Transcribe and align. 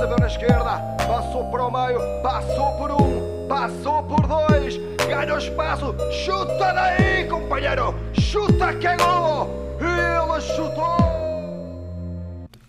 recebeu 0.00 0.18
na 0.18 0.26
esquerda, 0.28 0.78
passou 1.06 1.50
para 1.50 1.66
o 1.66 1.70
meio, 1.70 2.00
passou 2.22 2.72
por 2.78 2.90
um, 2.90 3.46
passou 3.46 4.02
por 4.04 4.26
dois, 4.26 4.78
ganha 5.06 5.34
o 5.34 5.38
espaço, 5.38 5.94
chuta 6.24 6.72
daí, 6.72 7.28
companheiro, 7.28 7.94
chuta 8.18 8.72
que 8.76 8.86
é 8.86 8.96
golo, 8.96 9.50
ele 9.78 10.40
chutou. 10.40 10.96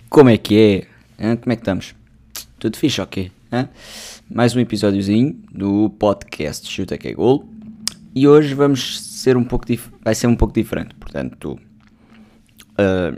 Como 0.09 0.30
é 0.30 0.38
que 0.38 0.88
é? 1.17 1.36
Como 1.38 1.54
é 1.54 1.55
que 1.55 1.62
estamos? 1.62 1.95
Tudo 2.59 2.75
fixe, 2.75 2.99
ok? 2.99 3.32
Hã? 3.50 3.70
Mais 4.29 4.54
um 4.54 4.59
episódiozinho 4.59 5.41
do 5.54 5.89
podcast 5.91 6.70
Chuta 6.70 6.98
que 6.98 7.07
é 7.07 7.13
Gol. 7.13 7.45
E 8.13 8.27
hoje 8.27 8.54
vamos 8.54 9.00
ser 9.02 9.38
um 9.38 9.43
pouco 9.45 9.66
vai 10.04 10.16
ser 10.16 10.27
um 10.27 10.36
pouco 10.36 10.54
diferente, 10.54 10.93
portanto 10.95 11.57
uh, 12.73 13.18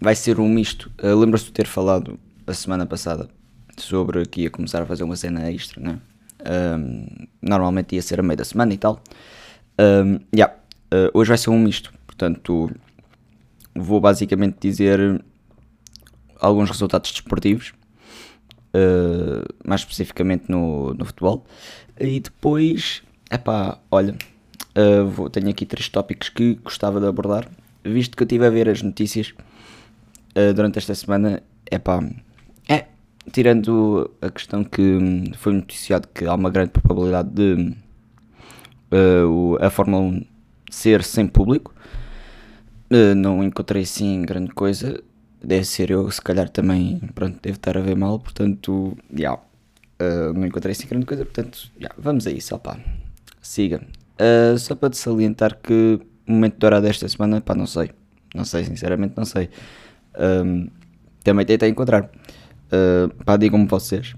vai 0.00 0.14
ser 0.14 0.40
um 0.40 0.48
misto. 0.48 0.90
Uh, 1.02 1.14
Lembra-se 1.14 1.44
de 1.44 1.52
ter 1.52 1.66
falado 1.66 2.18
a 2.46 2.54
semana 2.54 2.86
passada 2.86 3.28
sobre 3.76 4.26
que 4.26 4.42
ia 4.42 4.50
começar 4.50 4.82
a 4.82 4.86
fazer 4.86 5.04
uma 5.04 5.16
cena 5.16 5.50
extra, 5.50 5.80
né? 5.80 5.98
Um, 6.40 7.26
normalmente 7.42 7.94
ia 7.94 8.02
ser 8.02 8.20
a 8.20 8.22
meio 8.22 8.36
da 8.36 8.44
semana 8.44 8.72
e 8.72 8.78
tal. 8.78 9.02
Um, 9.78 10.20
yeah, 10.34 10.54
uh, 10.92 11.10
hoje 11.14 11.28
vai 11.28 11.38
ser 11.38 11.50
um 11.50 11.58
misto, 11.58 11.92
portanto 12.06 12.70
vou 13.74 14.00
basicamente 14.00 14.58
dizer 14.60 15.24
alguns 16.38 16.70
resultados 16.70 17.10
desportivos, 17.12 17.72
uh, 18.74 19.46
mais 19.64 19.82
especificamente 19.82 20.44
no, 20.48 20.92
no 20.94 21.04
futebol, 21.04 21.46
e 21.98 22.20
depois, 22.20 23.02
epá, 23.30 23.78
olha, 23.90 24.16
uh, 24.76 25.06
vou, 25.06 25.30
tenho 25.30 25.48
aqui 25.48 25.64
três 25.64 25.88
tópicos 25.88 26.28
que 26.28 26.54
gostava 26.54 27.00
de 27.00 27.06
abordar, 27.06 27.48
visto 27.84 28.16
que 28.16 28.22
eu 28.22 28.26
estive 28.26 28.46
a 28.46 28.50
ver 28.50 28.68
as 28.68 28.82
notícias 28.82 29.32
durante 30.54 30.78
esta 30.78 30.94
semana, 30.94 31.42
epá, 31.70 31.98
é, 31.98 32.29
tirando 33.32 34.10
a 34.20 34.30
questão 34.30 34.64
que 34.64 34.82
hum, 34.82 35.24
foi 35.36 35.52
noticiado 35.52 36.08
que 36.14 36.24
há 36.24 36.34
uma 36.34 36.50
grande 36.50 36.72
probabilidade 36.72 37.30
de 37.30 37.74
uh, 38.92 39.56
a 39.60 39.70
Fórmula 39.70 40.02
1 40.02 40.24
ser 40.70 41.02
sem 41.02 41.26
público, 41.26 41.74
Uh, 42.92 43.14
não 43.14 43.42
encontrei 43.44 43.84
assim 43.84 44.22
grande 44.22 44.50
coisa. 44.50 45.00
Deve 45.42 45.64
ser 45.64 45.90
eu, 45.92 46.10
se 46.10 46.20
calhar 46.20 46.48
também, 46.48 46.98
pronto, 47.14 47.38
devo 47.40 47.56
estar 47.56 47.78
a 47.78 47.80
ver 47.80 47.96
mal, 47.96 48.18
portanto, 48.18 48.98
já. 49.14 49.34
Uh, 49.34 50.32
não 50.34 50.44
encontrei 50.46 50.72
assim 50.72 50.88
grande 50.88 51.06
coisa, 51.06 51.24
portanto, 51.24 51.70
já, 51.78 51.90
vamos 51.96 52.26
a 52.26 52.32
isso, 52.32 52.54
opá. 52.54 52.78
Siga. 53.40 53.80
Uh, 54.18 54.58
só 54.58 54.74
para 54.74 54.90
te 54.90 54.98
salientar 54.98 55.56
que 55.62 56.00
o 56.26 56.32
momento 56.32 56.58
dourado 56.58 56.84
desta 56.84 57.08
semana, 57.08 57.40
pá, 57.40 57.54
não 57.54 57.66
sei. 57.66 57.90
Não 58.34 58.44
sei, 58.44 58.64
sinceramente, 58.64 59.14
não 59.16 59.24
sei. 59.24 59.48
Um, 60.18 60.68
também 61.22 61.46
tentei 61.46 61.68
encontrar. 61.68 62.10
Uh, 62.72 63.12
pá, 63.24 63.36
digam-me 63.36 63.66
vocês. 63.66 64.14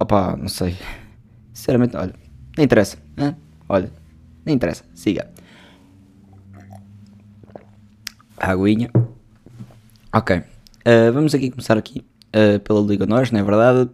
Opá, 0.00 0.36
não 0.36 0.48
sei. 0.48 0.76
Sinceramente, 1.52 1.96
olha, 1.96 2.14
nem 2.56 2.64
interessa. 2.64 2.96
hã? 3.18 3.36
Olha, 3.68 3.90
nem 4.44 4.54
interessa. 4.54 4.84
Siga. 4.94 5.30
Aguinha. 8.38 8.90
Ok. 10.12 10.36
Uh, 10.36 11.12
vamos 11.12 11.34
aqui 11.34 11.50
começar 11.50 11.76
aqui 11.76 12.04
uh, 12.28 12.60
pela 12.60 12.80
Liga 12.80 13.06
Nós, 13.06 13.30
não 13.30 13.40
é 13.40 13.42
verdade? 13.42 13.90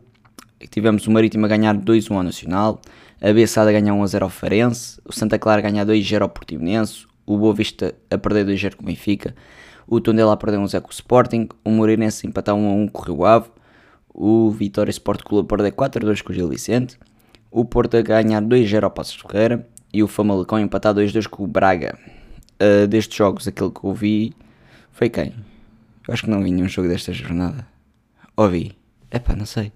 Tivemos 0.71 1.07
o 1.07 1.11
Marítimo 1.11 1.47
a 1.47 1.49
ganhar 1.49 1.77
2-1 1.77 2.17
ao 2.17 2.23
Nacional, 2.23 2.81
a 3.21 3.33
Bessada 3.33 3.71
a 3.71 3.73
ganhar 3.73 3.95
1-0 3.95 4.23
ao 4.23 4.29
Farense, 4.29 5.01
o 5.05 5.13
Santa 5.13 5.39
Clara 5.39 5.61
a 5.61 5.63
ganhar 5.63 5.85
2-0 5.87 6.23
ao 6.23 6.29
Portimonense, 6.29 7.07
o 7.27 7.39
Boa 7.39 7.55
Vista 7.55 7.95
a 8.11 8.19
perder 8.19 8.47
2-0 8.47 8.77
com 8.77 8.83
o 8.83 8.87
Benfica, 8.87 9.35
o 9.87 10.01
Tondela 10.01 10.33
a 10.33 10.37
perder 10.37 10.59
1-0 10.59 10.81
com 10.81 10.89
o 10.89 10.93
Sporting, 10.93 11.49
o 11.65 11.71
Moreirense 11.71 12.27
a 12.27 12.31
empatar 12.31 12.55
1-1 12.55 12.91
com 12.91 13.03
o 13.03 13.05
Rio 13.05 13.25
Ave, 13.25 13.51
o 14.15 14.51
Vitória 14.51 14.91
Sport 14.91 15.23
Clube 15.23 15.47
a 15.47 15.57
perder 15.57 15.73
4-2 15.73 16.23
com 16.23 16.33
o 16.33 16.35
Gil 16.35 16.49
Vicente, 16.49 16.99
o 17.51 17.65
Porto 17.65 17.97
a 17.97 18.03
ganhar 18.03 18.43
2-0 18.43 18.85
ao 18.85 18.91
Passos 18.91 19.15
Ferreira 19.15 19.69
e 19.93 20.03
o 20.03 20.09
Famalicão 20.09 20.59
a 20.59 20.61
empatar 20.61 20.95
2-2 20.95 21.29
com 21.29 21.45
o 21.45 21.47
Braga. 21.47 21.99
Uh, 22.61 22.87
destes 22.87 23.17
jogos, 23.17 23.49
aquele 23.49 23.71
que 23.71 23.85
eu 23.85 23.93
vi 23.93 24.35
foi 24.93 25.09
quem? 25.09 25.35
Eu 26.07 26.15
acho 26.15 26.25
que 26.25 26.31
não 26.31 26.43
vi 26.43 26.51
nenhum 26.51 26.69
jogo 26.69 26.89
desta 26.89 27.13
jornada. 27.13 27.67
Ou 28.37 28.49
vi? 28.49 28.77
Epá, 29.11 29.37
não 29.37 29.47
sei. 29.47 29.73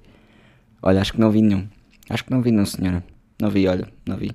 Olha, 0.83 1.01
acho 1.01 1.13
que 1.13 1.21
não 1.21 1.31
vi 1.31 1.43
nenhum. 1.43 1.69
Acho 2.09 2.25
que 2.25 2.31
não 2.31 2.41
vi, 2.41 2.51
não, 2.51 2.65
senhora. 2.65 3.05
Não 3.41 3.51
vi, 3.51 3.67
olha, 3.69 3.89
não 4.07 4.17
vi. 4.17 4.31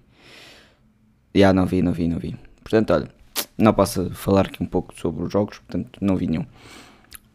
Já, 1.34 1.54
não 1.54 1.66
vi, 1.66 1.82
não 1.82 1.94
vi, 1.94 2.08
não 2.08 2.20
vi. 2.20 2.36
Portanto, 2.72 2.94
olha, 2.94 3.10
não 3.58 3.74
posso 3.74 4.10
falar 4.12 4.46
aqui 4.46 4.64
um 4.64 4.66
pouco 4.66 4.98
sobre 4.98 5.26
os 5.26 5.32
jogos, 5.32 5.60
portanto, 5.60 6.00
não 6.00 6.16
vi 6.16 6.26
nenhum. 6.26 6.46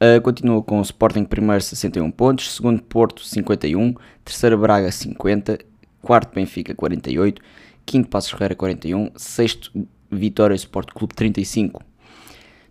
Uh, 0.00 0.18
continua 0.22 0.62
com 0.62 0.78
o 0.78 0.82
Sporting 0.82 1.24
primeiro 1.24 1.60
61 1.60 2.10
pontos, 2.10 2.54
segundo 2.54 2.82
Porto 2.82 3.22
51, 3.22 3.94
terceiro 4.24 4.56
Braga 4.56 4.90
50, 4.90 5.58
quarto 6.00 6.34
Benfica 6.34 6.74
48, 6.74 7.42
quinto 7.84 8.08
Passos 8.08 8.30
Ferreira 8.30 8.54
41, 8.54 9.10
sexto 9.14 9.86
Vitória 10.10 10.54
Sport 10.54 10.92
Clube 10.94 11.14
35. 11.14 11.82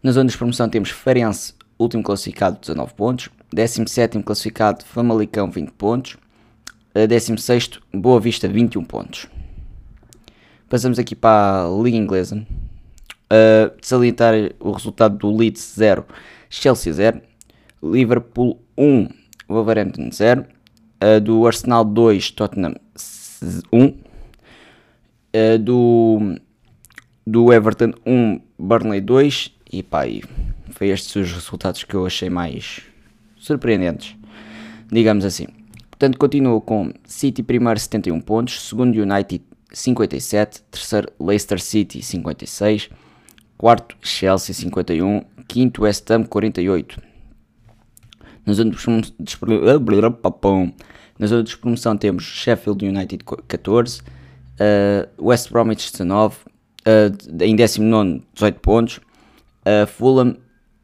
Na 0.01 0.11
zona 0.11 0.27
de 0.27 0.35
promoção 0.35 0.67
temos 0.67 0.89
Farense, 0.89 1.53
último 1.77 2.01
classificado 2.01 2.59
19 2.59 2.95
pontos, 2.95 3.29
17º 3.55 4.23
classificado 4.23 4.83
Famalicão 4.85 5.51
20 5.51 5.69
pontos, 5.73 6.17
uh, 6.95 7.07
16º 7.07 7.79
Boa 7.93 8.19
Vista 8.19 8.47
21 8.47 8.83
pontos. 8.85 9.27
Passamos 10.67 10.97
aqui 10.97 11.15
para 11.15 11.65
a 11.65 11.83
Liga 11.83 11.95
Inglesa. 11.95 12.37
Uh, 13.25 13.71
salientar 13.81 14.33
o 14.59 14.71
resultado 14.71 15.15
do 15.17 15.35
Leeds 15.35 15.75
0, 15.77 16.05
Chelsea 16.49 16.91
0, 16.91 17.21
Liverpool 17.83 18.59
1, 18.75 19.07
Wolverhampton 19.47 20.09
0, 20.11 20.41
uh, 20.41 21.21
do 21.21 21.45
Arsenal 21.45 21.85
2, 21.85 22.31
Tottenham 22.31 22.75
1, 23.71 23.85
uh, 23.85 25.59
do, 25.59 26.35
do 27.25 27.53
Everton 27.53 27.93
1, 28.05 28.41
Burnley 28.57 29.01
2 29.01 29.53
e 29.71 29.83
pá, 29.83 30.07
e 30.07 30.23
foi 30.71 30.89
estes 30.89 31.15
os 31.15 31.31
resultados 31.31 31.83
que 31.83 31.95
eu 31.95 32.07
achei 32.07 32.29
mais 32.29 32.81
surpreendentes, 33.37 34.15
digamos 34.91 35.25
assim. 35.25 35.45
Portanto, 35.91 36.17
continuo 36.17 36.59
com 36.59 36.91
City 37.05 37.43
primeiro 37.43 37.79
71 37.79 38.19
pontos, 38.19 38.67
segundo 38.67 38.99
United 38.99 39.43
57, 39.75 40.63
terceiro 40.71 41.11
Leicester 41.19 41.59
City 41.59 42.01
56, 42.01 42.89
quarto 43.57 43.97
Chelsea 44.01 44.53
51, 44.55 45.25
quinto 45.47 45.83
West 45.83 46.09
Ham 46.09 46.23
48. 46.23 47.01
Na 51.17 51.27
zona 51.27 51.43
de 51.43 51.57
promoção, 51.57 51.97
temos 51.97 52.23
Sheffield 52.23 52.85
United 52.85 53.23
14, 53.47 54.01
uh, 54.01 54.05
West 55.27 55.49
Bromwich 55.49 55.91
19, 55.91 56.37
uh, 56.45 57.43
em 57.43 57.55
19 57.55 58.21
18 58.33 58.59
pontos, 58.59 58.97
uh, 58.97 59.87
Fulham 59.87 60.37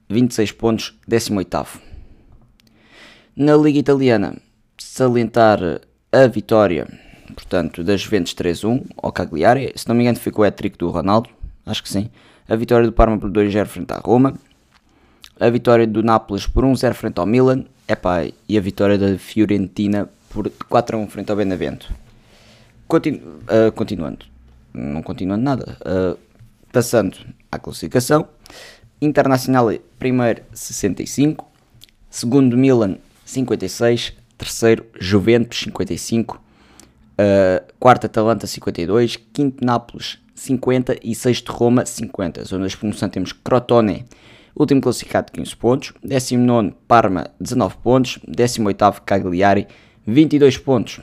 26 0.10 0.52
pontos, 0.54 0.98
18 1.08 1.82
Na 3.36 3.56
Liga 3.56 3.80
Italiana, 3.80 4.36
salientar 4.78 5.60
a 6.12 6.28
vitória, 6.28 6.88
portanto, 7.34 7.84
das 7.84 8.02
Juventus 8.02 8.34
3-1 8.34 8.86
ao 8.98 9.12
Cagliari, 9.12 9.72
se 9.76 9.88
não 9.88 9.96
me 9.96 10.04
engano 10.04 10.20
foi 10.20 10.32
com 10.32 10.42
o 10.42 10.46
hat-trick 10.46 10.78
do 10.78 10.90
Ronaldo, 10.90 11.30
acho 11.66 11.84
que 11.84 11.90
sim, 11.90 12.10
a 12.48 12.56
vitória 12.56 12.86
do 12.86 12.94
Parma 12.94 13.18
por 13.18 13.30
2-0 13.32 13.66
frente 13.66 13.92
à 13.92 13.98
Roma, 13.98 14.34
a 15.40 15.50
vitória 15.50 15.88
do 15.88 16.04
Nápoles 16.04 16.46
por 16.46 16.64
1-0 16.64 16.94
frente 16.94 17.20
ao 17.20 17.26
Milan, 17.26 17.66
epá, 17.88 18.26
e 18.48 18.58
a 18.58 18.62
vitória 18.62 18.98
da 18.98 19.18
Fiorentina 19.18 20.10
por 20.30 20.50
4-1 20.50 21.10
frente 21.10 21.32
ao 21.32 21.38
Benevento. 21.38 21.92
Continu 22.88 23.18
uh, 23.18 23.72
continuando, 23.74 24.26
não 24.74 25.02
continuando 25.02 25.44
nada, 25.44 25.78
uh, 25.82 26.18
passando 26.72 27.18
à 27.52 27.58
classificação, 27.58 28.28
Internacional 29.04 29.72
primeiro 29.98 30.44
65, 30.54 31.44
segundo 32.08 32.56
Milan 32.56 32.98
56, 33.26 34.14
terceiro 34.38 34.86
Juventus 35.00 35.58
55, 35.62 36.40
uh, 37.22 37.74
quarto 37.80 38.06
Atalanta 38.06 38.48
52, 38.48 39.18
quinto 39.32 39.64
Nápoles 39.64 40.20
50 40.36 40.98
e 41.04 41.14
sexto 41.14 41.52
Roma 41.52 41.86
50. 41.86 42.44
Zona 42.46 42.68
de 42.68 42.76
promoção 42.76 43.10
temos 43.10 43.32
Crotone, 43.32 44.06
último 44.56 44.82
classificado 44.82 45.32
15 45.32 45.56
pontos, 45.56 45.94
19 46.04 46.74
Parma 46.88 47.28
19 47.40 47.78
pontos, 47.78 48.20
18 48.28 49.02
Cagliari 49.06 49.68
22 50.06 50.58
pontos. 50.58 51.00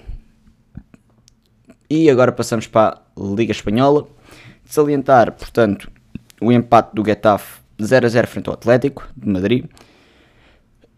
E 1.88 2.10
agora 2.10 2.32
passamos 2.32 2.66
para 2.66 3.00
a 3.16 3.34
Liga 3.34 3.52
Espanhola. 3.52 4.06
De 4.64 4.74
salientar, 4.74 5.32
portanto, 5.32 5.90
o 6.40 6.52
empate 6.52 6.94
do 6.94 7.02
Getafe 7.02 7.60
0 7.80 8.06
a 8.06 8.08
0 8.08 8.26
frente 8.26 8.48
ao 8.48 8.54
Atlético 8.54 9.08
de 9.16 9.28
Madrid. 9.28 9.64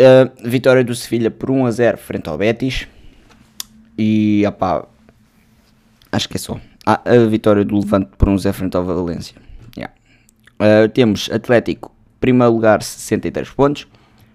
A 0.01 0.49
vitória 0.49 0.83
do 0.83 0.95
Sevilha 0.95 1.31
por 1.31 1.51
1 1.51 1.67
a 1.67 1.71
0 1.71 1.99
frente 1.99 2.29
ao 2.29 2.37
Betis. 2.37 2.89
E 3.97 4.43
opá, 4.49 4.87
acho 6.13 6.29
que 6.29 6.37
é 6.37 6.41
só. 6.41 6.61
Ah, 6.87 7.01
a 7.05 7.27
vitória 7.27 7.65
do 7.65 7.79
Levante 7.79 8.11
por 8.17 8.29
1 8.29 8.35
a 8.35 8.39
0 8.39 8.55
frente 8.55 8.77
ao 8.77 8.85
Valência. 8.85 9.37
Yeah. 9.77 9.95
Uh, 10.59 10.89
temos 10.89 11.31
Atlético, 11.31 11.95
primeiro 12.19 12.53
lugar, 12.53 12.83
63 12.83 13.51
pontos. 13.51 13.87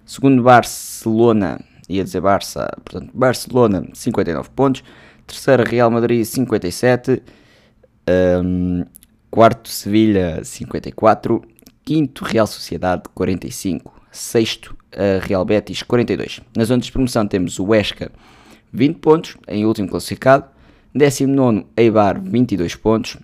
Segundo 0.06 0.44
Barcelona, 0.44 1.60
ia 1.90 2.04
dizer 2.04 2.22
Barça, 2.22 2.72
portanto, 2.84 3.12
Barcelona 3.14 3.88
59 3.94 4.50
pontos, 4.56 4.84
terceira 5.26 5.64
Real 5.64 5.90
Madrid 5.90 6.24
57, 6.24 7.24
um, 8.44 8.86
quarto 9.32 9.68
Sevilha 9.68 10.44
54, 10.44 11.42
quinto 11.84 12.24
Real 12.24 12.46
Sociedade 12.46 13.04
45, 13.16 13.92
sexto 14.12 14.76
Real 15.24 15.44
Betis 15.44 15.82
42. 15.84 16.40
Nas 16.56 16.68
zona 16.68 16.82
de 16.82 16.92
promoção 16.92 17.28
temos 17.28 17.60
o 17.60 17.66
Huesca 17.66 18.12
20 18.72 18.98
pontos, 18.98 19.38
em 19.48 19.66
último 19.66 19.90
classificado, 19.90 20.46
19 20.96 21.66
Eibar 21.76 22.22
22 22.22 22.74
pontos 22.76 23.18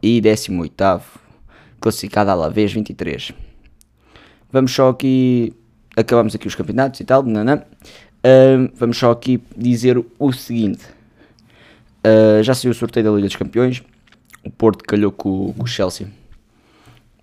e 0.00 0.20
18 0.20 1.02
classificado 1.80 2.30
Alavés 2.30 2.72
23. 2.72 3.32
Vamos 4.52 4.72
só 4.72 4.90
aqui, 4.90 5.52
acabamos 5.96 6.36
aqui 6.36 6.46
os 6.46 6.54
campeonatos 6.54 7.00
e 7.00 7.04
tal, 7.04 7.24
nanã. 7.24 7.64
Uh, 8.18 8.70
vamos 8.76 8.96
só 8.96 9.10
aqui 9.10 9.42
dizer 9.56 10.02
o 10.18 10.32
seguinte, 10.32 10.84
uh, 12.06 12.42
já 12.44 12.54
saiu 12.54 12.70
o 12.70 12.74
sorteio 12.74 13.06
da 13.06 13.12
Liga 13.12 13.26
dos 13.26 13.36
Campeões, 13.36 13.82
o 14.44 14.50
Porto 14.50 14.84
calhou 14.84 15.10
com, 15.10 15.52
com 15.52 15.64
o 15.64 15.66
Chelsea, 15.66 16.08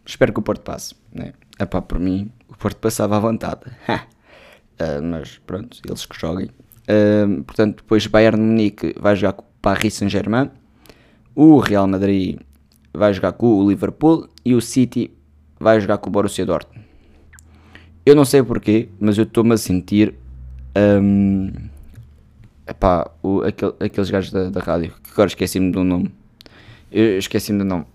espero 0.06 0.32
que 0.32 0.40
o 0.40 0.44
Porto 0.44 0.62
passe, 0.62 0.96
né? 1.14 1.34
Epá, 1.60 1.82
por 1.82 2.00
mim, 2.00 2.32
o 2.48 2.58
Porto 2.58 2.78
passava 2.78 3.18
à 3.18 3.20
vontade, 3.20 3.62
uh, 3.68 5.02
mas 5.04 5.40
pronto, 5.46 5.80
eles 5.86 6.06
que 6.06 6.20
joguem. 6.20 6.50
portanto, 7.46 7.78
depois 7.78 8.06
Bayern 8.08 8.42
Munique 8.42 8.96
vai 8.98 9.16
jogar 9.16 9.34
com 9.34 9.53
Paris 9.64 9.94
Saint-Germain, 9.94 10.52
o 11.34 11.58
Real 11.58 11.88
Madrid 11.88 12.38
vai 12.94 13.14
jogar 13.14 13.32
com 13.32 13.48
o 13.48 13.70
Liverpool 13.70 14.28
e 14.44 14.54
o 14.54 14.62
City 14.62 15.10
vai 15.58 15.80
jogar 15.80 16.00
com 16.00 16.10
o 16.10 16.12
Borussia 16.12 16.46
Dortmund. 16.46 16.86
Eu 18.06 18.14
não 18.14 18.26
sei 18.26 18.44
porquê, 18.44 18.90
mas 19.00 19.18
eu 19.18 19.24
estou-me 19.24 19.54
a 19.54 19.58
sentir. 19.58 20.16
Um, 20.76 21.50
epá, 22.68 23.10
o, 23.24 23.42
aquele, 23.42 23.74
aqueles 23.80 24.10
gajos 24.10 24.32
da, 24.32 24.50
da 24.50 24.60
rádio, 24.60 24.94
que 25.02 25.12
agora 25.12 25.30
esqueci-me 25.30 25.72
do 25.72 25.82
nome. 25.82 26.14
Eu 26.92 27.18
esqueci-me 27.18 27.60
do 27.60 27.66
nome. 27.66 27.86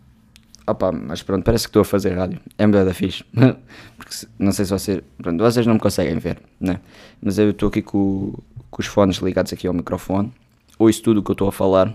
Opa, 0.67 0.91
mas 0.91 1.23
pronto, 1.23 1.45
parece 1.45 1.65
que 1.65 1.69
estou 1.69 1.83
a 1.83 1.85
fazer 1.85 2.15
rádio. 2.15 2.41
É 2.57 2.67
melhor 2.67 2.87
da 2.87 2.95
fixe. 2.95 3.25
Porque 3.97 4.15
não 4.39 4.53
sei 4.53 4.65
se 4.65 4.71
vocês. 4.71 5.03
Pronto, 5.19 5.45
vocês 5.45 5.67
não 5.67 5.75
me 5.75 5.81
conseguem 5.81 6.19
ver, 6.19 6.39
né? 6.59 6.81
Mas 7.21 7.39
eu 7.39 7.51
estou 7.51 7.69
aqui 7.69 7.83
com, 7.83 8.33
com 8.71 8.81
os 8.81 8.87
fones 8.87 9.19
ligados 9.19 9.53
aqui 9.53 9.67
ao 9.67 9.75
microfone. 9.75 10.33
Ouço 10.79 11.03
tudo 11.03 11.21
o 11.21 11.23
que 11.23 11.31
eu 11.31 11.35
estou 11.35 11.49
a 11.49 11.53
falar. 11.53 11.95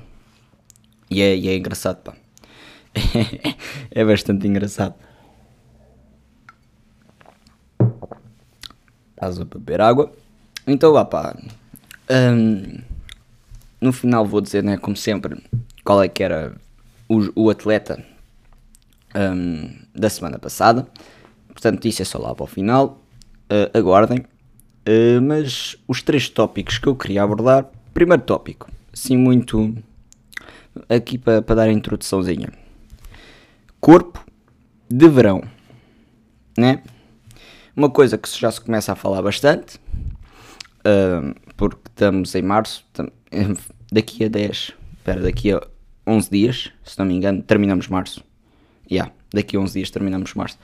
E 1.10 1.22
é, 1.22 1.36
e 1.36 1.48
é 1.48 1.56
engraçado, 1.56 2.02
pá. 2.04 2.14
é 3.92 4.04
bastante 4.04 4.48
engraçado. 4.48 4.96
Estás 9.12 9.40
a 9.40 9.46
beber 9.46 9.80
água. 9.80 10.12
Então 10.68 10.92
vá 10.94 11.06
pá. 11.06 11.36
Um, 12.10 12.82
no 13.80 13.94
final 13.94 14.26
vou 14.26 14.42
dizer, 14.42 14.64
né, 14.64 14.78
como 14.78 14.96
sempre, 14.96 15.42
qual 15.84 16.04
é 16.04 16.08
que 16.08 16.24
era 16.24 16.56
o, 17.08 17.44
o 17.44 17.50
atleta 17.50 18.04
um, 19.16 19.70
da 19.94 20.10
semana 20.10 20.40
passada. 20.40 20.88
Portanto, 21.48 21.86
isso 21.88 22.02
é 22.02 22.06
só 22.06 22.18
lá 22.18 22.34
para 22.34 22.44
o 22.44 22.48
final. 22.48 23.02
Uh, 23.52 23.78
aguardem. 23.78 24.20
Uh, 24.88 25.22
mas 25.22 25.78
os 25.88 26.02
três 26.02 26.28
tópicos 26.28 26.78
que 26.78 26.88
eu 26.88 26.96
queria 26.96 27.24
abordar. 27.24 27.70
Primeiro 27.94 28.24
tópico, 28.24 28.72
assim 28.92 29.18
muito 29.18 29.76
aqui 30.90 31.18
para, 31.18 31.42
para 31.42 31.56
dar 31.56 31.64
a 31.64 31.72
introduçãozinha 31.72 32.50
corpo 33.84 34.26
de 34.90 35.10
verão, 35.10 35.44
né? 36.58 36.82
Uma 37.76 37.90
coisa 37.90 38.18
que 38.18 38.30
já 38.40 38.50
se 38.50 38.62
começa 38.62 38.94
a 38.94 38.96
falar 38.96 39.22
bastante, 39.22 39.76
uh, 39.76 41.36
porque 41.58 41.90
estamos 41.90 42.34
em 42.34 42.42
março, 42.42 42.86
daqui 43.92 44.24
a 44.24 44.30
10, 44.30 44.72
espera, 44.98 45.22
daqui 45.22 45.52
a 45.52 45.62
11 46.08 46.30
dias, 46.32 46.72
se 46.82 46.98
não 46.98 47.06
me 47.06 47.14
engano, 47.14 47.44
terminamos 47.44 47.90
março. 47.90 48.24
Yeah, 48.90 49.12
daqui 49.34 49.58
a 49.58 49.60
11 49.60 49.74
dias 49.74 49.92
terminamos 49.92 50.34
março. 50.34 50.58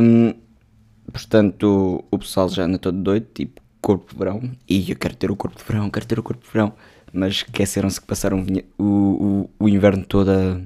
Um, 0.00 0.32
portanto, 1.10 2.04
o 2.08 2.18
pessoal 2.20 2.48
já 2.50 2.66
anda 2.66 2.78
todo 2.78 3.02
doido, 3.02 3.26
tipo, 3.34 3.60
corpo 3.80 4.12
de 4.12 4.18
verão. 4.18 4.42
E 4.68 4.90
eu 4.90 4.96
quero 4.96 5.16
ter 5.16 5.30
o 5.30 5.36
corpo 5.36 5.58
de 5.58 5.64
verão, 5.64 5.90
quero 5.90 6.06
ter 6.06 6.18
o 6.18 6.22
corpo 6.22 6.44
de 6.44 6.52
verão. 6.52 6.72
Mas 7.12 7.36
esqueceram-se 7.36 8.00
que 8.00 8.06
passaram 8.06 8.44
o, 8.78 8.84
o, 8.84 9.50
o 9.58 9.68
inverno 9.68 10.04
todo 10.04 10.30
a 10.30 10.60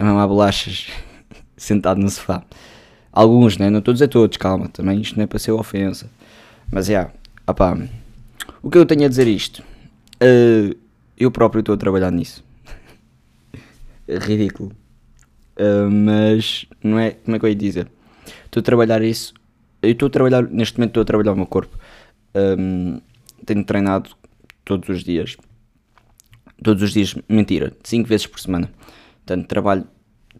a 0.00 0.04
mamar 0.04 0.26
bolachas 0.26 0.86
sentado 1.56 2.00
no 2.00 2.08
sofá. 2.08 2.42
Alguns, 3.12 3.58
né? 3.58 3.68
Não 3.68 3.80
estou 3.80 3.92
a 3.92 3.94
dizer 3.94 4.08
todos, 4.08 4.36
calma, 4.38 4.68
também 4.68 5.00
isto 5.00 5.16
não 5.16 5.24
é 5.24 5.26
para 5.26 5.38
ser 5.38 5.52
ofensa. 5.52 6.10
Mas 6.70 6.88
é, 6.88 6.92
yeah, 6.92 7.12
opá, 7.46 7.76
o 8.62 8.70
que 8.70 8.78
eu 8.78 8.86
tenho 8.86 9.04
a 9.04 9.08
dizer 9.08 9.26
isto? 9.26 9.62
Uh, 10.22 10.74
eu 11.18 11.30
próprio 11.30 11.60
estou 11.60 11.74
a 11.74 11.78
trabalhar 11.78 12.10
nisso. 12.10 12.42
é 14.08 14.16
ridículo. 14.18 14.72
Uh, 15.58 15.90
mas 15.90 16.64
não 16.82 16.98
é, 16.98 17.10
como 17.10 17.36
é 17.36 17.38
que 17.38 17.44
eu 17.44 17.50
ia 17.50 17.54
dizer? 17.54 17.90
Estou 18.46 18.60
a 18.60 18.64
trabalhar 18.64 19.02
isso. 19.02 19.34
Eu 19.82 19.90
estou 19.90 20.06
a 20.06 20.10
trabalhar, 20.10 20.42
neste 20.44 20.78
momento 20.78 20.90
estou 20.90 21.02
a 21.02 21.04
trabalhar 21.04 21.32
o 21.32 21.36
meu 21.36 21.46
corpo. 21.46 21.76
Um, 22.34 23.00
tenho 23.44 23.64
treinado 23.64 24.10
todos 24.64 24.88
os 24.88 25.04
dias. 25.04 25.36
Todos 26.62 26.82
os 26.82 26.92
dias, 26.92 27.14
mentira, 27.28 27.72
5 27.82 28.08
vezes 28.08 28.26
por 28.26 28.38
semana. 28.38 28.70
Portanto, 29.24 29.46
trabalho, 29.46 29.86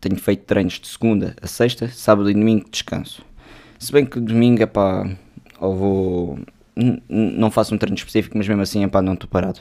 tenho 0.00 0.16
feito 0.16 0.44
treinos 0.44 0.80
de 0.80 0.86
segunda 0.86 1.34
a 1.40 1.46
sexta, 1.46 1.88
sábado 1.88 2.30
e 2.30 2.34
domingo 2.34 2.68
descanso. 2.70 3.22
Se 3.78 3.92
bem 3.92 4.04
que 4.04 4.20
domingo 4.20 4.62
é 4.62 4.66
pá, 4.66 5.08
ou 5.58 5.76
vou. 5.76 6.38
Não 7.08 7.50
faço 7.50 7.74
um 7.74 7.78
treino 7.78 7.96
específico, 7.96 8.36
mas 8.36 8.46
mesmo 8.46 8.62
assim 8.62 8.84
é 8.84 8.88
pá, 8.88 9.02
não 9.02 9.14
estou 9.14 9.28
parado. 9.28 9.60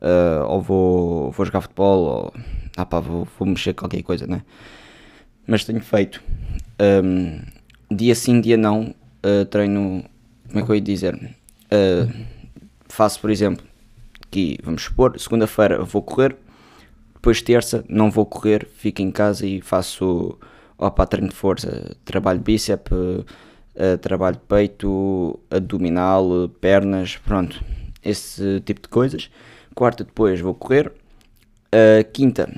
Uh, 0.00 0.46
ou 0.46 0.62
vou, 0.62 1.30
vou 1.32 1.46
jogar 1.46 1.60
futebol, 1.60 1.98
ou 2.04 2.34
ah, 2.76 2.86
pá, 2.86 3.00
vou, 3.00 3.26
vou 3.38 3.48
mexer 3.48 3.74
qualquer 3.74 4.02
coisa, 4.02 4.26
né? 4.26 4.42
Mas 5.46 5.64
tenho 5.64 5.80
feito. 5.80 6.22
Um, 6.80 7.40
dia 7.90 8.14
sim, 8.14 8.40
dia 8.40 8.56
não, 8.56 8.94
uh, 9.24 9.44
treino. 9.46 10.04
Como 10.48 10.60
é 10.60 10.62
que 10.62 10.70
eu 10.70 10.74
ia 10.76 10.80
dizer? 10.80 11.34
Uh, 11.70 12.10
faço, 12.88 13.20
por 13.20 13.30
exemplo, 13.30 13.64
aqui, 14.26 14.58
vamos 14.62 14.82
supor, 14.82 15.18
segunda-feira 15.18 15.82
vou 15.82 16.02
correr, 16.02 16.36
depois 17.14 17.42
terça 17.42 17.84
não 17.88 18.10
vou 18.10 18.24
correr, 18.24 18.66
fico 18.76 19.02
em 19.02 19.10
casa 19.10 19.46
e 19.46 19.60
faço 19.60 20.38
opa, 20.78 21.06
treino 21.06 21.28
de 21.28 21.34
força, 21.34 21.96
trabalho 22.04 22.40
bíceps, 22.40 22.92
uh, 22.92 23.98
trabalho 24.00 24.38
peito, 24.48 25.38
abdominal, 25.50 26.48
pernas, 26.60 27.16
pronto, 27.16 27.62
esse 28.02 28.60
tipo 28.64 28.82
de 28.82 28.88
coisas. 28.88 29.30
Quarta 29.74 30.04
depois 30.04 30.40
vou 30.40 30.54
correr, 30.54 30.88
uh, 30.88 32.10
quinta 32.12 32.48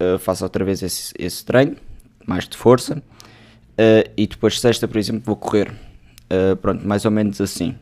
uh, 0.00 0.18
faço 0.18 0.44
outra 0.44 0.64
vez 0.64 0.82
esse, 0.82 1.12
esse, 1.18 1.44
treino, 1.44 1.76
mais 2.26 2.48
de 2.48 2.56
força, 2.56 3.02
e 4.16 4.26
depois 4.26 4.58
sexta, 4.58 4.88
por 4.88 4.96
exemplo, 4.96 5.22
vou 5.22 5.36
correr, 5.36 5.70
pronto, 6.62 6.86
mais 6.86 7.04
ou 7.04 7.10
menos 7.10 7.42
assim. 7.42 7.76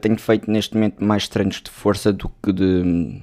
Tenho 0.00 0.18
feito 0.18 0.50
neste 0.50 0.74
momento 0.74 1.04
mais 1.04 1.28
treinos 1.28 1.60
de 1.62 1.70
força 1.70 2.12
do 2.12 2.28
que 2.42 2.52
de 2.52 3.20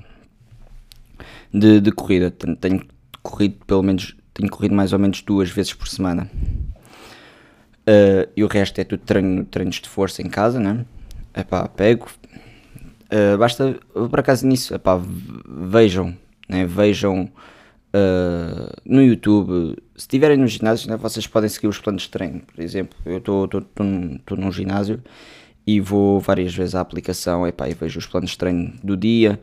de, 1.54 1.80
de 1.82 1.92
corrida. 1.92 2.32
Tenho 2.32 2.86
corrido 3.22 3.58
pelo 3.66 3.84
menos, 3.84 4.16
tenho 4.34 4.50
corrido 4.50 4.76
mais 4.76 4.94
ou 4.94 5.00
menos 5.00 5.22
duas 5.22 5.50
vezes 5.50 5.74
por 5.74 5.88
semana. 5.88 6.30
Uh, 7.88 8.30
e 8.36 8.44
o 8.44 8.48
resto 8.48 8.80
é 8.80 8.84
tudo 8.84 9.00
treino, 9.00 9.46
treinos 9.46 9.78
de 9.78 9.88
força 9.88 10.22
em 10.22 10.30
casa, 10.30 10.60
né? 10.60 10.86
Epá, 11.36 11.68
pego. 11.68 12.08
Uh, 13.06 13.38
basta, 13.38 13.80
por 13.94 14.20
acaso 14.20 14.46
nisso, 14.46 14.76
epá, 14.76 15.00
vejam, 15.48 16.16
né? 16.50 16.66
Vejam 16.66 17.24
uh, 17.24 18.82
no 18.86 19.02
YouTube. 19.02 19.78
Se 19.96 20.04
estiverem 20.04 20.38
no 20.38 20.48
ginásio, 20.48 20.90
né? 20.90 20.98
vocês 20.98 21.26
podem 21.28 21.50
seguir 21.50 21.68
os 21.68 21.80
planos 21.80 22.04
de 22.04 22.10
treino. 22.10 22.42
Por 22.42 22.62
exemplo, 22.62 22.98
eu 23.06 23.18
estou 23.18 24.38
num 24.38 24.52
ginásio 24.52 25.02
e 25.68 25.80
vou 25.82 26.20
várias 26.20 26.56
vezes 26.56 26.74
à 26.74 26.82
aplicação 26.82 27.46
epá, 27.46 27.70
e 27.70 27.74
vejo 27.74 28.00
os 28.00 28.08
planos 28.08 28.32
de 28.32 28.38
treino 28.38 28.74
do 28.82 28.98
dia 28.98 29.40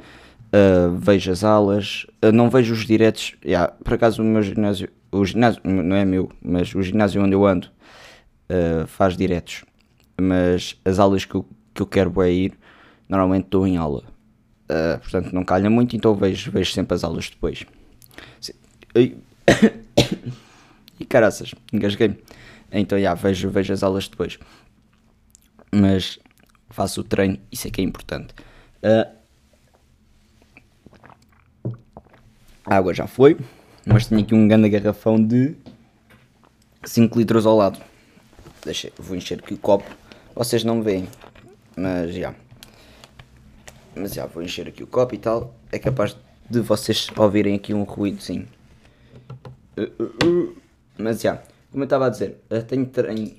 uh, 0.54 0.96
vejo 0.96 1.32
as 1.32 1.42
aulas, 1.42 2.06
uh, 2.24 2.30
não 2.30 2.48
vejo 2.48 2.72
os 2.72 2.86
diretos. 2.86 3.34
Yeah, 3.44 3.72
por 3.82 3.94
acaso 3.94 4.22
o 4.22 4.24
meu 4.24 4.42
ginásio, 4.42 4.88
o 5.10 5.24
ginásio 5.24 5.60
não 5.64 5.96
é 5.96 6.04
meu, 6.04 6.30
mas 6.42 6.74
o 6.74 6.82
ginásio 6.82 7.22
onde 7.22 7.34
eu 7.34 7.44
ando 7.44 7.68
uh, 8.48 8.86
faz 8.86 9.16
diretos. 9.16 9.64
Mas 10.20 10.76
as 10.84 10.98
aulas 10.98 11.24
que 11.24 11.34
eu, 11.34 11.44
que 11.74 11.82
eu 11.82 11.86
quero 11.86 12.22
é 12.22 12.30
ir, 12.30 12.52
normalmente 13.08 13.46
estou 13.46 13.66
em 13.66 13.76
aula. 13.76 14.04
portanto, 15.02 15.32
não 15.32 15.44
calha 15.44 15.68
muito, 15.68 15.96
então 15.96 16.14
vejo, 16.14 16.52
vejo 16.52 16.70
sempre 16.70 16.94
as 16.94 17.02
aulas 17.02 17.28
depois. 17.28 17.64
E, 21.00 21.04
caraças, 21.04 21.52
engasguei-me. 21.72 22.16
Então, 22.70 22.96
já, 22.96 23.02
yeah, 23.02 23.20
vejo, 23.20 23.50
vejo 23.50 23.72
as 23.72 23.82
aulas 23.82 24.06
depois. 24.06 24.38
Mas 25.74 26.18
faço 26.70 27.00
o 27.00 27.04
treino, 27.04 27.38
isso 27.50 27.66
é 27.66 27.70
que 27.70 27.80
é 27.80 27.84
importante. 27.84 28.34
Uh, 28.82 29.24
A 32.66 32.76
água 32.76 32.94
já 32.94 33.06
foi, 33.06 33.36
mas 33.84 34.06
tenho 34.06 34.22
aqui 34.22 34.34
um 34.34 34.48
grande 34.48 34.70
garrafão 34.70 35.22
de 35.22 35.54
5 36.82 37.18
litros 37.18 37.44
ao 37.44 37.58
lado. 37.58 37.78
Deixa, 38.64 38.90
vou 38.98 39.14
encher 39.14 39.38
aqui 39.38 39.52
o 39.52 39.58
copo. 39.58 39.84
Vocês 40.34 40.64
não 40.64 40.82
veem, 40.82 41.06
Mas 41.76 42.14
já. 42.14 42.34
Mas 43.94 44.14
já, 44.14 44.24
vou 44.24 44.42
encher 44.42 44.66
aqui 44.66 44.82
o 44.82 44.86
copo 44.86 45.14
e 45.14 45.18
tal. 45.18 45.54
É 45.70 45.78
capaz 45.78 46.16
de 46.48 46.60
vocês 46.60 47.06
ouvirem 47.14 47.54
aqui 47.54 47.74
um 47.74 47.82
ruídozinho. 47.82 48.48
Uh, 49.76 50.02
uh, 50.02 50.26
uh. 50.26 50.56
Mas 50.96 51.20
já, 51.20 51.42
como 51.70 51.82
eu 51.82 51.84
estava 51.84 52.06
a 52.06 52.08
dizer, 52.08 52.40
tenho 52.66 52.86
treino. 52.86 53.36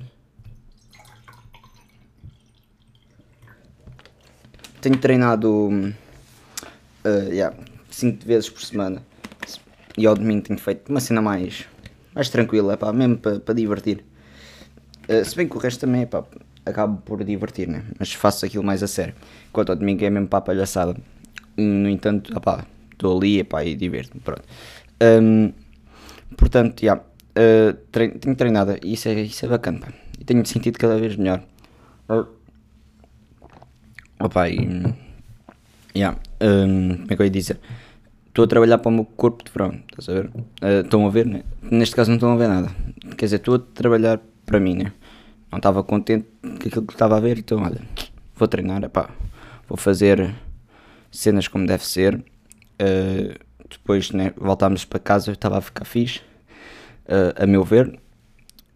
Tenho 4.86 5.00
treinado 5.00 5.68
uh, 5.68 7.32
yeah, 7.32 7.58
5 7.90 8.24
vezes 8.24 8.52
por 8.52 8.62
semana. 8.62 9.02
E 9.98 10.06
ao 10.06 10.14
domingo 10.14 10.44
tenho 10.44 10.60
feito 10.60 10.90
uma 10.90 11.00
cena 11.00 11.24
mais, 11.24 11.66
mais 12.14 12.30
tranquila, 12.30 12.78
pá, 12.78 12.94
mesmo 12.94 13.18
para 13.18 13.40
pa 13.40 13.52
divertir. 13.52 14.06
Uh, 15.10 15.26
se 15.26 15.36
bem 15.36 15.48
que 15.48 15.58
o 15.58 15.60
resto 15.60 15.80
também 15.80 16.06
pá, 16.06 16.24
acabo 16.64 17.02
por 17.02 17.24
divertir, 17.24 17.68
né? 17.68 17.84
Mas 17.98 18.14
faço 18.14 18.46
aquilo 18.46 18.64
mais 18.64 18.84
a 18.84 18.88
sério. 18.88 19.16
Enquanto 19.50 19.72
ao 19.72 19.76
domingo 19.76 20.06
é 20.06 20.10
mesmo 20.12 20.28
para 20.28 20.38
a 20.38 20.42
palhaçada. 20.44 20.96
No 21.58 21.90
entanto, 21.90 22.32
estou 22.92 23.18
ali 23.18 23.40
epá, 23.40 23.66
e 23.66 23.76
divirto-me, 23.76 24.22
pronto. 24.22 24.44
Um, 25.02 25.52
portanto, 26.38 26.84
yeah, 26.84 27.02
uh, 27.02 27.74
tenho 27.92 28.36
treinado 28.36 28.78
e 28.84 28.94
isso 28.94 29.10
é, 29.10 29.20
isso 29.20 29.48
é 29.48 29.50
bacana, 29.50 29.80
pá. 29.80 29.88
E 30.20 30.24
tenho 30.24 30.46
sentido 30.46 30.78
cada 30.78 30.96
vez 31.00 31.16
melhor. 31.16 31.42
Uh, 32.08 32.28
opa, 34.26 34.50
e, 34.50 34.96
yeah, 35.96 36.18
um, 36.42 36.96
como 36.98 37.08
é 37.10 37.16
que 37.16 37.22
eu 37.22 37.26
ia 37.26 37.32
dizer? 37.32 37.60
Estou 38.28 38.46
a 38.46 38.48
trabalhar 38.48 38.80
para 38.80 38.90
o 38.90 38.92
meu 38.92 39.06
corpo 39.06 39.44
de 39.44 39.52
verão, 39.52 39.80
estás 39.90 40.10
a 40.10 40.14
ver? 40.14 40.26
Uh, 40.26 40.82
estão 40.84 41.08
a 41.08 41.10
ver, 41.10 41.26
né? 41.26 41.44
Neste 41.62 41.96
caso 41.96 42.10
não 42.10 42.18
estão 42.18 42.34
a 42.34 42.36
ver 42.36 42.50
nada. 42.50 42.70
Quer 43.18 43.26
dizer, 43.26 43.38
estou 43.38 43.56
a 43.56 43.60
trabalhar 43.60 44.20
para 44.46 44.60
mim, 44.60 44.76
né? 44.76 44.92
Não 45.52 45.58
estava 45.58 45.84
contente 45.84 46.28
com 46.42 46.56
aquilo 46.56 46.86
que 46.86 46.94
estava 46.94 47.16
a 47.16 47.20
ver, 47.20 47.38
então 47.38 47.62
olha, 47.64 47.82
vou 48.36 48.48
treinar, 48.48 48.82
vou 49.70 49.78
fazer 49.78 50.36
cenas 51.12 51.48
como 51.48 51.66
deve 51.66 51.86
ser. 51.86 52.16
Uh, 52.16 53.40
depois 53.70 54.12
né, 54.12 54.34
voltámos 54.36 54.84
para 54.84 55.00
casa, 55.00 55.32
estava 55.32 55.58
a 55.58 55.62
ficar 55.62 55.86
fixe, 55.86 56.20
uh, 57.08 57.42
a 57.42 57.48
meu 57.48 57.64
ver, 57.64 57.98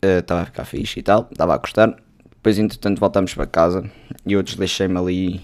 estava 0.01 0.41
a 0.41 0.45
ficar 0.45 0.63
fixe 0.63 0.99
e 0.99 1.03
tal, 1.03 1.27
estava 1.29 1.53
a 1.53 1.57
gostar. 1.57 1.95
Depois, 2.29 2.57
entretanto, 2.57 2.99
voltámos 2.99 3.33
para 3.33 3.45
casa 3.45 3.91
e 4.29 4.33
eu 4.33 4.43
desleixei-me 4.43 4.97
ali 4.97 5.41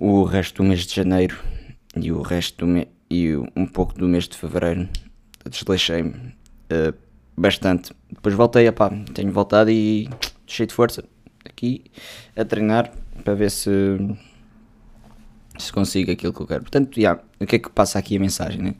o 0.00 0.24
resto 0.24 0.62
do 0.62 0.68
mês 0.68 0.86
de 0.86 0.94
janeiro 0.94 1.38
e 1.94 2.10
o 2.10 2.22
resto 2.22 2.64
do 2.64 2.86
e 3.10 3.36
um 3.54 3.66
pouco 3.66 3.92
do 3.94 4.08
mês 4.08 4.26
de 4.26 4.36
fevereiro. 4.36 4.88
Desleixei-me 5.48 6.10
uh, 6.10 6.94
bastante. 7.36 7.92
Depois 8.10 8.34
voltei, 8.34 8.66
a 8.66 8.72
pá, 8.72 8.90
tenho 9.12 9.30
voltado 9.30 9.70
e 9.70 10.08
cheio 10.46 10.66
de 10.66 10.72
força 10.72 11.04
aqui 11.44 11.84
a 12.34 12.44
treinar 12.44 12.92
para 13.22 13.34
ver 13.34 13.50
se 13.50 13.70
se 15.58 15.72
consigo 15.72 16.10
aquilo 16.10 16.32
que 16.32 16.40
eu 16.40 16.46
quero. 16.46 16.62
Portanto, 16.62 16.98
yeah, 16.98 17.20
o 17.40 17.44
que 17.44 17.56
é 17.56 17.58
que 17.58 17.68
passa 17.68 17.98
aqui 17.98 18.16
a 18.16 18.20
mensagem, 18.20 18.62
né? 18.62 18.74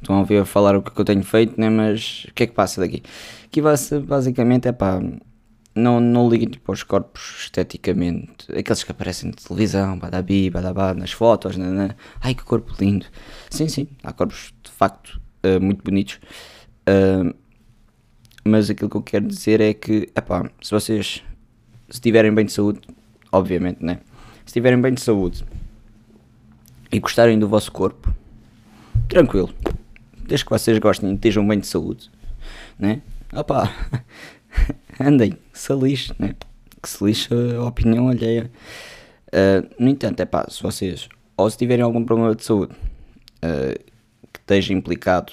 Estão 0.00 0.18
a 0.18 0.40
a 0.40 0.44
falar 0.44 0.76
o 0.76 0.82
que 0.82 0.98
eu 0.98 1.04
tenho 1.04 1.22
feito, 1.22 1.60
né? 1.60 1.68
Mas 1.70 2.26
o 2.28 2.34
que 2.34 2.44
é 2.44 2.46
que 2.46 2.52
passa 2.52 2.80
daqui? 2.80 3.02
Aqui 3.44 3.60
basicamente 3.60 4.66
é 4.66 4.72
pá, 4.72 5.00
não, 5.76 6.00
não 6.00 6.28
liguem 6.28 6.48
tipo, 6.48 6.72
aos 6.72 6.82
corpos 6.82 7.42
esteticamente, 7.42 8.50
aqueles 8.50 8.82
que 8.82 8.90
aparecem 8.90 9.30
na 9.30 9.36
televisão, 9.36 9.98
badabi, 9.98 10.48
badabá, 10.48 10.94
nas 10.94 11.12
fotos, 11.12 11.56
né, 11.56 11.68
né? 11.68 11.94
ai 12.20 12.34
que 12.34 12.42
corpo 12.42 12.72
lindo. 12.80 13.06
Sim, 13.50 13.68
sim, 13.68 13.86
há 14.02 14.12
corpos 14.12 14.54
de 14.62 14.70
facto 14.70 15.20
uh, 15.44 15.60
muito 15.60 15.84
bonitos. 15.84 16.18
Uh, 16.88 17.34
mas 18.42 18.70
aquilo 18.70 18.88
que 18.88 18.96
eu 18.96 19.02
quero 19.02 19.26
dizer 19.26 19.60
é 19.60 19.74
que, 19.74 20.08
epá, 20.16 20.50
se 20.62 20.70
vocês 20.70 21.22
se 21.88 21.96
estiverem 21.96 22.32
bem 22.32 22.46
de 22.46 22.52
saúde, 22.52 22.80
obviamente, 23.30 23.84
né? 23.84 24.00
Se 24.40 24.46
estiverem 24.50 24.80
bem 24.80 24.94
de 24.94 25.00
saúde 25.00 25.44
e 26.90 26.98
gostarem 26.98 27.38
do 27.38 27.48
vosso 27.48 27.70
corpo, 27.70 28.14
tranquilo. 29.08 29.52
Desde 30.26 30.44
que 30.44 30.50
vocês 30.50 30.78
gostem 30.78 31.10
e 31.10 31.14
estejam 31.14 31.46
bem 31.46 31.58
de 31.58 31.66
saúde, 31.66 32.10
né? 32.78 33.02
Opá, 33.32 33.70
andem, 35.00 35.34
se 35.52 35.72
lixe, 35.74 36.12
né? 36.18 36.34
Que 36.82 36.88
se 36.88 37.04
lixe 37.04 37.28
a 37.56 37.64
opinião 37.64 38.08
alheia. 38.08 38.50
Uh, 39.28 39.68
no 39.78 39.88
entanto, 39.88 40.20
é 40.20 40.24
pá, 40.24 40.46
se 40.48 40.62
vocês 40.62 41.08
ou 41.36 41.50
se 41.50 41.58
tiverem 41.58 41.84
algum 41.84 42.04
problema 42.04 42.34
de 42.34 42.44
saúde 42.44 42.72
uh, 42.72 43.78
que 44.32 44.40
esteja 44.40 44.72
implicado 44.72 45.32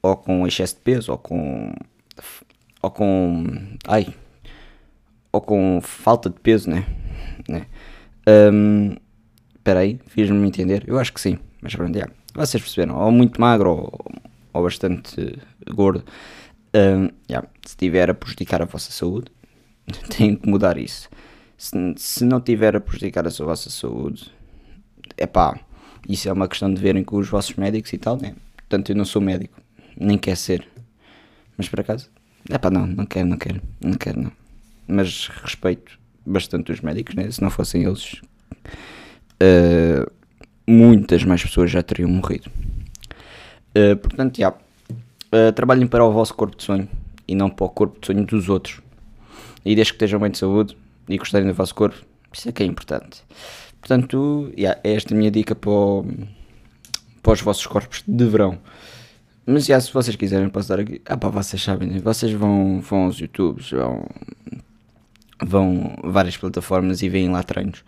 ou 0.00 0.16
com 0.16 0.46
excesso 0.46 0.76
de 0.76 0.80
peso 0.80 1.12
ou 1.12 1.18
com 1.18 1.72
ou 2.80 2.90
com 2.90 3.44
ai 3.86 4.14
ou 5.32 5.40
com 5.40 5.80
falta 5.82 6.28
de 6.28 6.38
peso, 6.40 6.70
né? 6.70 6.84
né? 7.48 7.66
Um, 8.52 8.94
aí, 9.64 9.98
fiz-me 10.06 10.46
entender? 10.46 10.84
Eu 10.86 10.98
acho 10.98 11.12
que 11.12 11.20
sim, 11.20 11.38
mas 11.60 11.74
pronto, 11.74 11.98
já. 11.98 12.06
Vocês 12.34 12.62
perceberam, 12.62 12.98
ou 12.98 13.10
muito 13.10 13.40
magro 13.40 13.70
ou, 13.70 14.00
ou 14.52 14.62
bastante 14.62 15.38
gordo. 15.74 16.04
Um, 16.74 17.10
yeah, 17.30 17.46
se 17.66 17.76
tiver 17.76 18.08
a 18.08 18.14
prejudicar 18.14 18.62
a 18.62 18.64
vossa 18.64 18.90
saúde, 18.90 19.30
tem 20.16 20.36
que 20.36 20.48
mudar 20.48 20.78
isso. 20.78 21.08
Se, 21.56 21.76
se 21.96 22.24
não 22.24 22.40
tiver 22.40 22.74
a 22.74 22.80
prejudicar 22.80 23.26
a 23.26 23.30
sua, 23.30 23.46
vossa 23.46 23.70
saúde, 23.70 24.32
é 25.16 25.26
pá, 25.26 25.58
isso 26.08 26.28
é 26.28 26.32
uma 26.32 26.48
questão 26.48 26.72
de 26.72 26.80
verem 26.80 27.04
com 27.04 27.16
os 27.16 27.28
vossos 27.28 27.54
médicos 27.56 27.92
e 27.92 27.98
tal, 27.98 28.16
né? 28.16 28.34
Portanto, 28.56 28.90
eu 28.90 28.96
não 28.96 29.04
sou 29.04 29.20
médico, 29.20 29.60
nem 29.96 30.16
quer 30.16 30.36
ser. 30.36 30.66
Mas 31.56 31.68
por 31.68 31.80
acaso, 31.80 32.10
é 32.48 32.58
pá, 32.58 32.70
não, 32.70 32.86
não 32.86 33.06
quero, 33.06 33.28
não 33.28 33.36
quero, 33.36 33.62
não 33.80 33.94
quero, 33.94 34.22
não. 34.22 34.32
Mas 34.88 35.28
respeito 35.28 35.98
bastante 36.24 36.72
os 36.72 36.80
médicos, 36.80 37.14
né? 37.14 37.30
Se 37.30 37.42
não 37.42 37.50
fossem 37.50 37.84
eles, 37.84 38.20
uh, 39.42 40.10
muitas 40.66 41.24
mais 41.24 41.42
pessoas 41.42 41.70
já 41.70 41.82
teriam 41.82 42.08
morrido. 42.08 42.50
Uh, 43.76 43.96
portanto, 43.96 44.38
já, 44.38 44.54
uh, 45.32 45.52
trabalhem 45.52 45.86
para 45.86 46.04
o 46.04 46.12
vosso 46.12 46.34
corpo 46.34 46.56
de 46.56 46.62
sonho 46.62 46.88
e 47.26 47.34
não 47.34 47.48
para 47.48 47.64
o 47.64 47.68
corpo 47.68 47.98
de 48.00 48.06
sonho 48.06 48.24
dos 48.24 48.48
outros. 48.48 48.80
E 49.64 49.74
desde 49.74 49.92
que 49.92 49.96
estejam 49.96 50.20
bem 50.20 50.30
de 50.30 50.38
saúde 50.38 50.76
e 51.08 51.16
gostarem 51.16 51.48
do 51.48 51.54
vosso 51.54 51.74
corpo, 51.74 51.96
isso 52.32 52.48
é 52.48 52.52
que 52.52 52.62
é 52.62 52.66
importante. 52.66 53.22
Portanto, 53.80 54.52
yeah, 54.56 54.80
é 54.84 54.94
esta 54.94 55.14
a 55.14 55.16
minha 55.16 55.30
dica 55.30 55.54
para, 55.54 55.70
o, 55.70 56.06
para 57.22 57.32
os 57.32 57.40
vossos 57.40 57.66
corpos 57.66 58.02
de 58.06 58.24
verão. 58.26 58.58
Mas 59.44 59.66
já, 59.66 59.80
se 59.80 59.92
vocês 59.92 60.14
quiserem, 60.14 60.48
posso 60.48 60.68
dar 60.68 60.80
aqui. 60.80 61.00
Ah, 61.04 61.16
pá, 61.16 61.28
vocês 61.28 61.60
sabem, 61.60 61.88
né? 61.88 61.98
vocês 61.98 62.32
vão, 62.32 62.80
vão 62.80 63.04
aos 63.04 63.18
YouTubes, 63.18 63.70
vão, 63.70 64.06
vão 65.42 65.96
várias 66.04 66.36
plataformas 66.36 67.02
e 67.02 67.08
veem 67.08 67.28
lá 67.28 67.42
treinos. 67.42 67.84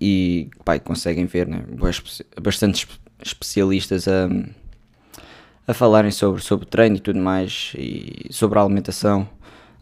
E, 0.00 0.50
pá, 0.64 0.78
conseguem 0.80 1.24
ver, 1.26 1.46
né? 1.46 1.64
Bastantes 2.42 2.86
especialistas 3.22 4.08
a, 4.08 4.28
a 5.66 5.74
falarem 5.74 6.10
sobre, 6.10 6.42
sobre 6.42 6.66
treino 6.66 6.96
e 6.96 7.00
tudo 7.00 7.18
mais, 7.18 7.72
e 7.76 8.28
sobre 8.30 8.58
a 8.58 8.62
alimentação. 8.62 9.28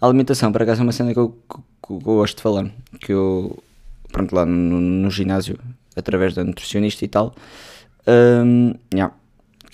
A 0.01 0.07
alimentação, 0.07 0.53
por 0.53 0.63
acaso, 0.63 0.81
é 0.81 0.85
uma 0.85 0.93
cena 0.93 1.13
que 1.13 1.19
eu, 1.19 1.31
que, 1.49 1.57
que 1.87 1.93
eu 1.93 1.99
gosto 1.99 2.37
de 2.37 2.43
falar, 2.43 2.71
que 3.01 3.13
eu, 3.13 3.63
pronto, 4.13 4.35
lá 4.35 4.45
no, 4.45 4.81
no 4.81 5.11
ginásio, 5.11 5.59
através 5.97 6.35
da 6.35 6.45
nutricionista 6.45 7.05
e 7.05 7.09
tal, 7.09 7.35
um, 8.07 8.75
yeah 8.95 9.15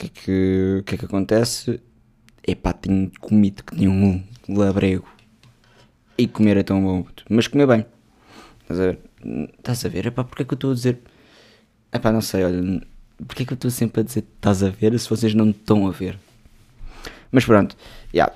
que 0.01 0.07
é 0.07 0.09
que, 0.09 0.83
que, 0.87 0.95
é 0.95 0.99
que 0.99 1.05
acontece? 1.05 1.81
Epá, 2.47 2.73
tenho 2.73 3.11
comido 3.21 3.63
que 3.63 3.77
tinha 3.77 3.91
um 3.91 4.23
labrego. 4.49 5.07
E 6.17 6.27
comer 6.27 6.57
é 6.57 6.63
tão 6.63 6.83
bom. 6.83 7.07
Mas 7.29 7.49
comer 7.49 7.67
bem. 7.67 7.87
Estás 8.63 8.81
a 8.81 8.85
ver? 8.85 8.99
Estás 9.59 9.85
a 9.85 9.89
ver? 9.89 10.07
Epá, 10.07 10.25
porque 10.25 10.43
é 10.43 10.47
que 10.47 10.55
eu 10.55 10.57
estou 10.57 10.71
a 10.71 10.75
dizer... 10.75 11.01
Epá, 11.93 12.13
não 12.13 12.21
sei, 12.21 12.45
olha... 12.45 12.83
Porque 13.27 13.43
é 13.43 13.47
que 13.47 13.53
eu 13.53 13.57
estou 13.57 13.71
sempre 13.71 14.01
a 14.01 14.05
dizer 14.05 14.25
estás 14.37 14.63
a 14.63 14.71
ver 14.71 14.99
se 14.99 15.09
vocês 15.09 15.35
não 15.35 15.51
estão 15.51 15.87
a 15.87 15.91
ver? 15.91 16.19
Mas 17.31 17.45
pronto, 17.45 17.77
yeah, 18.13 18.33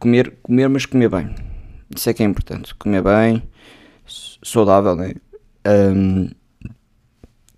comer, 0.00 0.34
comer, 0.42 0.68
mas 0.68 0.86
comer 0.86 1.08
bem. 1.08 1.34
Isso 1.94 2.08
é 2.08 2.14
que 2.14 2.22
é 2.22 2.26
importante. 2.26 2.74
Comer 2.74 3.02
bem, 3.02 3.42
saudável, 4.42 4.96
né? 4.96 5.14
Um, 5.66 6.30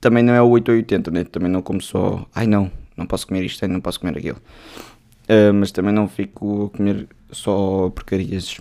também 0.01 0.23
não 0.23 0.33
é 0.33 0.43
o 0.43 0.49
8 0.49 0.69
ou 0.71 0.77
80, 0.77 1.11
né? 1.11 1.25
Também 1.25 1.51
não 1.51 1.63
como 1.63 1.81
só. 1.81 2.27
Ai 2.35 2.47
não, 2.47 2.71
não 2.97 3.07
posso 3.07 3.27
comer 3.27 3.45
isto, 3.45 3.67
não 3.69 3.81
posso 3.81 4.01
comer 4.01 4.19
aquilo. 4.19 4.39
Uh, 5.29 5.53
mas 5.55 5.71
também 5.71 5.93
não 5.93 6.09
fico 6.09 6.67
a 6.73 6.77
comer 6.77 7.07
só 7.31 7.91
porcarias 7.91 8.59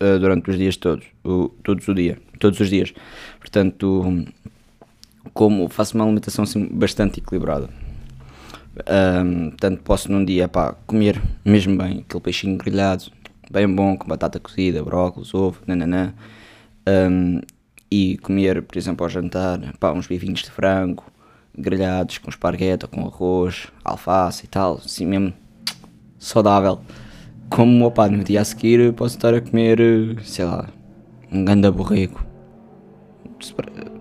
uh, 0.00 0.18
durante 0.18 0.50
os 0.50 0.56
dias 0.56 0.76
todos, 0.76 1.04
o, 1.24 1.48
todos 1.64 1.88
o 1.88 1.94
dia, 1.94 2.18
todos 2.38 2.60
os 2.60 2.68
dias. 2.70 2.92
Portanto, 3.40 4.24
como 5.34 5.68
faço 5.68 5.96
uma 5.96 6.04
alimentação 6.04 6.44
assim, 6.44 6.66
bastante 6.66 7.20
equilibrada. 7.20 7.68
Um, 9.24 9.50
portanto, 9.50 9.82
posso 9.82 10.10
num 10.10 10.24
dia 10.24 10.48
pá, 10.48 10.74
comer 10.86 11.20
mesmo 11.44 11.76
bem 11.76 12.04
aquele 12.06 12.22
peixinho 12.22 12.56
grelhado, 12.56 13.04
bem 13.50 13.68
bom, 13.68 13.96
com 13.96 14.08
batata 14.08 14.38
cozida, 14.38 14.82
brócolis, 14.82 15.34
ovo, 15.34 15.60
nananã. 15.66 16.14
Um, 16.88 17.40
e 17.90 18.16
comer, 18.18 18.62
por 18.62 18.78
exemplo, 18.78 19.04
ao 19.04 19.10
jantar, 19.10 19.60
pá, 19.78 19.92
uns 19.92 20.06
bifinhos 20.06 20.42
de 20.42 20.50
frango, 20.50 21.04
grelhados 21.56 22.18
com 22.18 22.30
espargueta, 22.30 22.86
com 22.86 23.04
arroz, 23.04 23.68
alface 23.84 24.44
e 24.44 24.48
tal, 24.48 24.76
assim 24.76 25.06
mesmo 25.06 25.32
saudável. 26.18 26.80
Como, 27.48 27.84
opa, 27.86 28.08
no 28.08 28.22
dia 28.22 28.40
a 28.40 28.44
seguir 28.44 28.92
posso 28.92 29.16
estar 29.16 29.34
a 29.34 29.40
comer, 29.40 29.78
sei 30.22 30.44
lá, 30.44 30.68
um 31.32 31.44
ganda 31.44 31.72
borrego, 31.72 32.24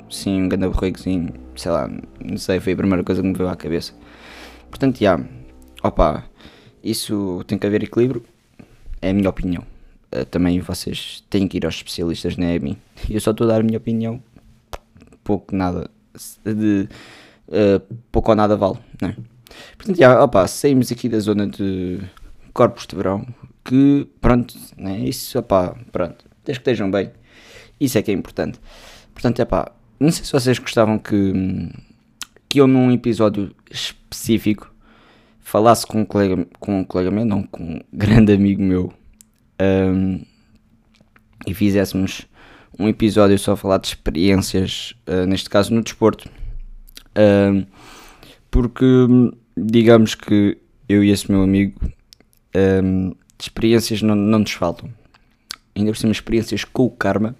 sim, 0.09 0.43
um 0.43 0.49
grande 0.49 0.67
borregozinho, 0.67 1.33
sei 1.55 1.71
lá, 1.71 1.89
não 2.23 2.37
sei, 2.37 2.59
foi 2.59 2.73
a 2.73 2.75
primeira 2.75 3.03
coisa 3.03 3.21
que 3.21 3.27
me 3.27 3.33
veio 3.33 3.49
à 3.49 3.55
cabeça. 3.55 3.93
Portanto, 4.69 4.99
já, 4.99 5.19
opa, 5.83 6.25
isso 6.83 7.43
tem 7.47 7.57
que 7.57 7.67
haver 7.67 7.83
equilíbrio, 7.83 8.23
é 9.01 9.09
a 9.09 9.13
minha 9.13 9.29
opinião. 9.29 9.63
Uh, 10.13 10.25
também 10.25 10.59
vocês 10.59 11.23
têm 11.29 11.47
que 11.47 11.57
ir 11.57 11.65
aos 11.65 11.75
especialistas, 11.75 12.35
não 12.35 12.47
é 12.47 12.55
a 12.55 12.59
mim. 12.59 12.77
Eu 13.09 13.19
só 13.19 13.31
estou 13.31 13.45
a 13.45 13.51
dar 13.51 13.59
a 13.59 13.63
minha 13.63 13.77
opinião, 13.77 14.21
pouco 15.23 15.55
nada, 15.55 15.89
de, 16.43 16.87
uh, 17.47 17.95
pouco 18.11 18.31
ou 18.31 18.35
nada 18.35 18.55
vale, 18.55 18.79
não 19.01 19.09
é? 19.09 19.15
Portanto, 19.77 19.97
já, 19.97 20.23
opa, 20.23 20.47
saímos 20.47 20.91
aqui 20.91 21.09
da 21.09 21.19
zona 21.19 21.47
de 21.47 21.99
corpos 22.53 22.85
de 22.87 22.95
verão, 22.95 23.25
que, 23.63 24.07
pronto, 24.21 24.55
né, 24.77 24.99
isso, 24.99 25.37
opa, 25.37 25.75
pronto, 25.91 26.25
desde 26.43 26.61
que 26.63 26.69
estejam 26.69 26.89
bem, 26.89 27.11
isso 27.79 27.97
é 27.97 28.01
que 28.01 28.11
é 28.11 28.13
importante. 28.13 28.59
Portanto, 29.13 29.39
é 29.41 29.45
pá, 29.45 29.71
não 29.99 30.11
sei 30.11 30.23
se 30.23 30.31
vocês 30.31 30.57
gostavam 30.57 30.97
que, 30.97 31.33
que 32.47 32.59
eu 32.59 32.67
num 32.67 32.91
episódio 32.91 33.53
específico 33.69 34.73
falasse 35.39 35.85
com 35.85 36.01
um 36.01 36.05
colega, 36.05 36.47
com 36.59 36.79
um 36.79 36.83
colega 36.83 37.11
meu, 37.11 37.25
não, 37.25 37.43
com 37.43 37.63
um 37.63 37.81
grande 37.91 38.31
amigo 38.31 38.61
meu, 38.61 38.93
um, 39.59 40.23
e 41.45 41.53
fizéssemos 41.53 42.27
um 42.77 42.87
episódio 42.87 43.37
só 43.37 43.53
a 43.53 43.57
falar 43.57 43.79
de 43.79 43.87
experiências, 43.87 44.93
uh, 45.07 45.25
neste 45.25 45.49
caso 45.49 45.73
no 45.73 45.81
desporto. 45.81 46.29
Um, 47.17 47.65
porque 48.51 48.85
digamos 49.57 50.15
que 50.15 50.57
eu 50.87 51.03
e 51.03 51.09
esse 51.09 51.29
meu 51.31 51.41
amigo 51.41 51.79
um, 52.83 53.13
experiências 53.39 54.01
não, 54.01 54.15
não 54.15 54.39
nos 54.39 54.51
faltam. 54.51 54.89
Ainda 55.75 55.91
por 55.91 55.97
cima 55.97 56.11
experiências 56.11 56.63
com 56.63 56.85
o 56.85 56.91
karma 56.91 57.35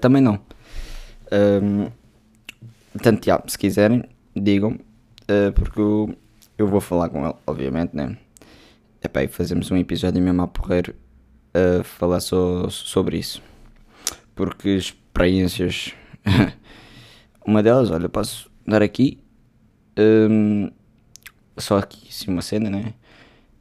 também 0.00 0.22
não. 0.22 0.40
Um, 1.32 1.90
portanto, 2.92 3.26
se 3.48 3.58
quiserem, 3.58 4.04
digam, 4.34 4.72
uh, 4.72 5.52
porque 5.54 5.80
eu, 5.80 6.16
eu, 6.58 6.66
vou 6.66 6.80
falar 6.80 7.08
com 7.08 7.24
ele, 7.24 7.34
obviamente, 7.46 7.94
né? 7.94 8.16
Epá, 9.02 9.22
e 9.22 9.28
fazemos 9.28 9.70
um 9.70 9.76
episódio 9.76 10.22
mesmo 10.22 10.42
a 10.42 10.48
porreiro 10.48 10.94
a 11.54 11.80
uh, 11.80 11.84
falar 11.84 12.20
so, 12.20 12.68
sobre 12.70 13.18
isso. 13.18 13.42
Porque 14.34 14.68
experiências. 14.70 15.94
uma 17.46 17.62
delas, 17.62 17.90
olha, 17.90 18.08
posso 18.08 18.50
dar 18.66 18.82
aqui. 18.82 19.18
Um, 19.98 20.70
só 21.56 21.78
aqui, 21.78 22.12
sim, 22.12 22.30
uma 22.30 22.42
cena, 22.42 22.68
né? 22.68 22.94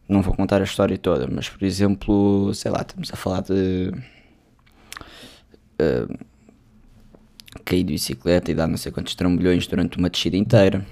Não 0.08 0.22
vou 0.22 0.36
contar 0.36 0.62
a 0.62 0.66
história 0.66 0.98
toda, 0.98 1.28
mas 1.28 1.50
por 1.50 1.64
exemplo, 1.64 2.54
sei 2.54 2.72
lá, 2.72 2.82
estamos 2.82 3.12
a 3.12 3.16
falar 3.16 3.42
de. 3.42 3.92
Uh, 5.80 6.35
caí 7.64 7.84
de 7.84 7.94
bicicleta 7.94 8.52
e 8.52 8.56
dar 8.56 8.68
não 8.68 8.78
sei 8.78 8.92
quantos 8.92 9.16
trambolhões 9.16 9.68
durante 9.68 9.98
uma 9.98 10.10
descida 10.10 10.36
inteira. 10.38 10.86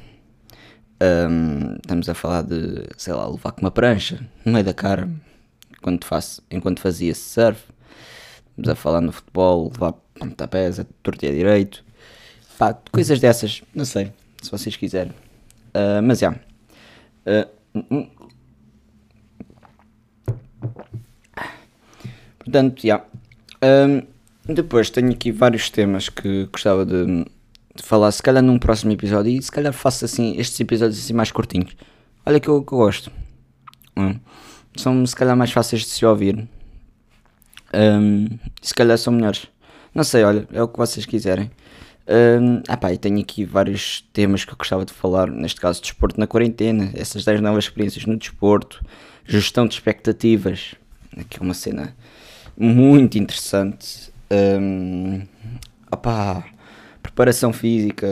Um, 1.01 1.75
estamos 1.75 2.07
a 2.07 2.13
falar 2.13 2.43
de, 2.43 2.85
sei 2.97 3.13
lá, 3.13 3.27
levar 3.27 3.51
com 3.51 3.61
uma 3.61 3.71
prancha 3.71 4.25
no 4.45 4.53
meio 4.53 4.63
da 4.63 4.73
cara 4.73 5.09
enquanto, 5.77 6.05
faço, 6.05 6.41
enquanto 6.49 6.79
fazia 6.79 7.13
surf. 7.13 7.61
Estamos 8.51 8.69
a 8.69 8.75
falar 8.75 9.01
no 9.01 9.11
futebol, 9.11 9.69
levar 9.73 9.93
pontapés, 10.13 10.79
a 10.79 10.85
torta 11.01 11.27
direito. 11.29 11.83
Pá, 12.57 12.73
coisas 12.91 13.19
dessas, 13.19 13.63
não 13.73 13.83
sei, 13.83 14.13
se 14.41 14.49
vocês 14.49 14.75
quiserem. 14.77 15.11
Uh, 15.75 16.01
mas 16.03 16.19
já. 16.19 16.35
Yeah. 17.27 17.49
Uh, 17.73 18.07
portanto, 22.39 22.81
já. 22.81 22.87
Yeah. 22.87 23.07
Um, 23.63 24.12
depois 24.47 24.89
tenho 24.89 25.11
aqui 25.11 25.31
vários 25.31 25.69
temas 25.69 26.09
que 26.09 26.45
gostava 26.51 26.85
de, 26.85 27.05
de, 27.75 27.83
falar, 27.83 28.11
se 28.11 28.21
calhar 28.21 28.43
num 28.43 28.59
próximo 28.59 28.91
episódio, 28.91 29.31
e 29.31 29.41
se 29.41 29.51
calhar 29.51 29.71
faço 29.71 30.05
assim 30.05 30.37
estes 30.37 30.59
episódios 30.59 30.99
assim 30.99 31.13
mais 31.13 31.31
curtinhos. 31.31 31.75
Olha 32.25 32.39
que 32.39 32.47
eu, 32.47 32.63
que 32.63 32.73
eu 32.73 32.77
gosto. 32.77 33.11
Hum. 33.95 34.19
São 34.75 35.05
se 35.05 35.15
calhar 35.15 35.35
mais 35.37 35.51
fáceis 35.51 35.83
de 35.83 35.89
se 35.89 36.05
ouvir. 36.05 36.47
Um, 37.73 38.27
se 38.61 38.73
calhar 38.73 38.97
são 38.97 39.13
melhores. 39.13 39.47
Não 39.93 40.03
sei, 40.03 40.23
olha, 40.23 40.47
é 40.51 40.61
o 40.61 40.67
que 40.67 40.77
vocês 40.77 41.05
quiserem. 41.05 41.51
Um, 42.07 42.61
ah 42.67 42.75
pá, 42.75 42.95
tenho 42.97 43.19
aqui 43.19 43.45
vários 43.45 44.01
temas 44.11 44.43
que 44.43 44.51
eu 44.51 44.57
gostava 44.57 44.83
de 44.83 44.91
falar, 44.91 45.29
neste 45.29 45.61
caso 45.61 45.81
desporto 45.81 46.19
na 46.19 46.27
quarentena, 46.27 46.91
essas 46.93 47.23
10 47.23 47.39
novas 47.39 47.65
experiências 47.65 48.05
no 48.05 48.17
desporto, 48.17 48.83
gestão 49.25 49.65
de 49.65 49.75
expectativas, 49.75 50.75
que 51.29 51.39
é 51.39 51.41
uma 51.41 51.53
cena 51.53 51.95
muito 52.57 53.17
interessante. 53.17 54.12
Um, 54.33 55.27
preparação 57.03 57.53
física 57.53 58.07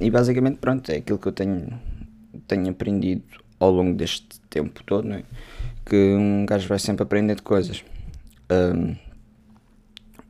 e 0.00 0.10
basicamente 0.10 0.58
pronto, 0.58 0.90
é 0.90 0.96
aquilo 0.96 1.18
que 1.18 1.28
eu 1.28 1.32
tenho, 1.32 1.68
tenho 2.48 2.68
aprendido 2.70 3.22
ao 3.60 3.70
longo 3.70 3.94
deste 3.94 4.40
tempo 4.50 4.82
todo, 4.84 5.06
não 5.06 5.16
é? 5.16 5.22
que 5.84 5.96
um 5.96 6.44
gajo 6.46 6.68
vai 6.68 6.78
sempre 6.78 7.02
aprendendo 7.02 7.42
coisas. 7.42 7.84
Um, 8.50 8.96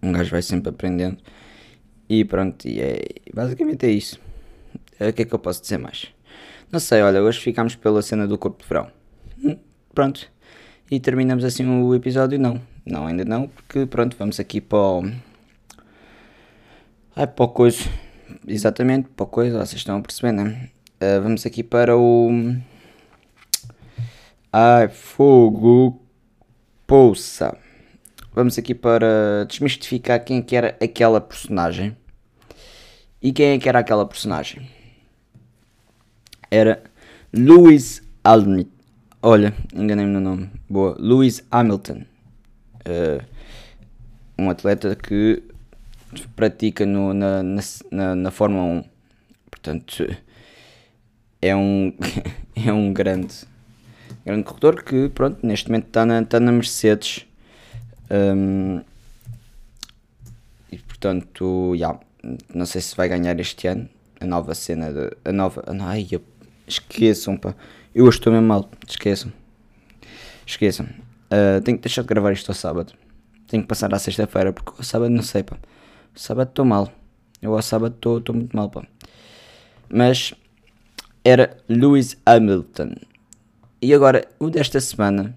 um 0.02 0.12
gajo 0.12 0.30
vai 0.30 0.42
sempre 0.42 0.70
aprendendo 0.70 1.18
e 2.08 2.24
pronto, 2.24 2.66
e 2.66 2.80
é, 2.80 3.00
basicamente 3.32 3.86
é 3.86 3.90
isso. 3.90 4.20
É, 4.98 5.08
o 5.08 5.12
que 5.12 5.22
é 5.22 5.24
que 5.24 5.34
eu 5.34 5.38
posso 5.38 5.62
dizer 5.62 5.78
mais? 5.78 6.08
Não 6.70 6.80
sei, 6.80 7.02
olha, 7.02 7.22
hoje 7.22 7.40
ficamos 7.40 7.74
pela 7.74 8.02
cena 8.02 8.26
do 8.26 8.36
corpo 8.38 8.62
de 8.62 8.68
verão. 8.68 8.90
Hum, 9.42 9.56
pronto. 9.94 10.30
E 10.90 11.00
terminamos 11.00 11.44
assim 11.44 11.66
o 11.66 11.94
episódio, 11.94 12.38
não. 12.38 12.60
Não, 12.84 13.06
ainda 13.06 13.24
não, 13.24 13.46
porque 13.48 13.86
pronto, 13.86 14.16
vamos 14.18 14.40
aqui 14.40 14.60
para 14.60 14.78
o. 14.78 15.04
Ai, 17.14 17.26
para 17.26 17.44
o 17.44 17.48
coisa. 17.48 17.84
Exatamente, 18.46 19.08
para 19.08 19.24
o 19.24 19.26
coisa, 19.26 19.58
vocês 19.58 19.80
estão 19.80 19.98
a 19.98 20.02
perceber, 20.02 20.32
né? 20.32 20.68
Uh, 21.00 21.22
vamos 21.22 21.46
aqui 21.46 21.62
para 21.62 21.96
o. 21.96 22.30
Ai, 24.52 24.88
fogo. 24.88 26.02
Poça. 26.86 27.56
Vamos 28.34 28.58
aqui 28.58 28.74
para 28.74 29.44
desmistificar 29.48 30.24
quem 30.24 30.42
que 30.42 30.56
era 30.56 30.76
aquela 30.82 31.20
personagem. 31.20 31.96
E 33.22 33.32
quem 33.32 33.50
é 33.50 33.58
que 33.58 33.68
era 33.68 33.78
aquela 33.78 34.06
personagem? 34.06 34.68
Era 36.50 36.82
Lewis 37.32 38.02
Aldnich. 38.24 38.70
Olha, 39.22 39.54
enganei-me 39.72 40.10
no 40.10 40.20
nome. 40.20 40.50
Boa. 40.68 40.96
Lewis 40.98 41.44
Hamilton 41.50 42.11
uh, 42.86 43.24
um 44.38 44.50
atleta 44.50 44.94
que 44.96 45.42
pratica 46.36 46.84
no, 46.84 47.14
na, 47.14 47.42
na, 47.90 48.14
na 48.14 48.30
Fórmula 48.30 48.64
1. 48.64 48.84
Portanto, 49.50 50.16
é 51.40 51.54
um, 51.56 51.92
é 52.54 52.72
um 52.72 52.92
grande, 52.92 53.34
grande 54.24 54.44
corredor 54.44 54.82
que, 54.82 55.08
pronto, 55.08 55.44
neste 55.46 55.68
momento 55.68 55.86
está 55.86 56.04
na, 56.04 56.20
está 56.22 56.40
na 56.40 56.52
Mercedes. 56.52 57.26
Um, 58.10 58.80
e 60.70 60.78
portanto, 60.78 61.74
já, 61.76 61.98
não 62.54 62.66
sei 62.66 62.80
se 62.80 62.96
vai 62.96 63.08
ganhar 63.08 63.38
este 63.40 63.66
ano 63.66 63.88
a 64.20 64.26
nova 64.26 64.54
cena, 64.54 64.92
de, 64.92 65.16
a 65.24 65.32
nova. 65.32 65.64
Ai, 65.80 66.08
esqueçam, 66.66 67.36
pá. 67.36 67.54
Eu 67.94 68.08
estou 68.08 68.32
mesmo 68.32 68.46
mal, 68.46 68.70
esqueçam. 68.86 69.32
Esqueçam. 70.46 70.88
Uh, 71.32 71.62
tenho 71.62 71.78
que 71.78 71.84
deixar 71.84 72.02
de 72.02 72.08
gravar 72.08 72.32
isto 72.32 72.50
ao 72.50 72.54
sábado. 72.54 72.92
Tenho 73.46 73.62
que 73.62 73.68
passar 73.68 73.92
à 73.94 73.98
sexta-feira, 73.98 74.52
porque 74.52 74.72
ao 74.76 74.84
sábado 74.84 75.10
não 75.10 75.22
sei, 75.22 75.42
pá. 75.42 75.56
O 76.14 76.18
sábado 76.18 76.48
estou 76.48 76.64
mal. 76.64 76.92
Eu 77.40 77.54
ao 77.54 77.62
sábado 77.62 77.94
estou 77.94 78.34
muito 78.34 78.54
mal, 78.54 78.68
pá. 78.68 78.86
Mas 79.88 80.34
era 81.24 81.56
Lewis 81.68 82.18
Hamilton. 82.26 82.94
E 83.80 83.94
agora, 83.94 84.28
o 84.38 84.50
desta 84.50 84.78
semana. 84.78 85.34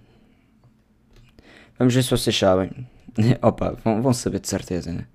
Vamos 1.79 1.93
ver 1.93 2.03
se 2.03 2.11
vocês 2.11 2.37
sabem. 2.37 2.71
Opa, 3.41 3.77
vão, 3.83 4.01
vão 4.01 4.13
saber 4.13 4.39
de 4.39 4.49
certeza, 4.49 4.91
né? 4.91 5.07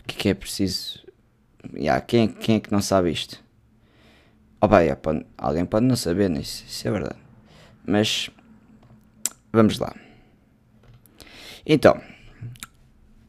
O 0.00 0.04
que 0.04 0.16
é 0.16 0.18
que 0.20 0.28
é 0.28 0.34
preciso. 0.34 1.00
Yeah, 1.74 2.00
quem, 2.00 2.28
quem 2.28 2.56
é 2.56 2.60
que 2.60 2.72
não 2.72 2.80
sabe 2.80 3.10
isto? 3.10 3.42
Opa, 4.60 4.80
yeah, 4.80 5.00
pode, 5.00 5.26
alguém 5.36 5.64
pode 5.64 5.86
não 5.86 5.96
saber, 5.96 6.30
né? 6.30 6.40
isso, 6.40 6.64
isso 6.66 6.86
é 6.86 6.90
verdade. 6.90 7.18
Mas 7.84 8.30
vamos 9.52 9.78
lá. 9.78 9.92
Então, 11.64 12.00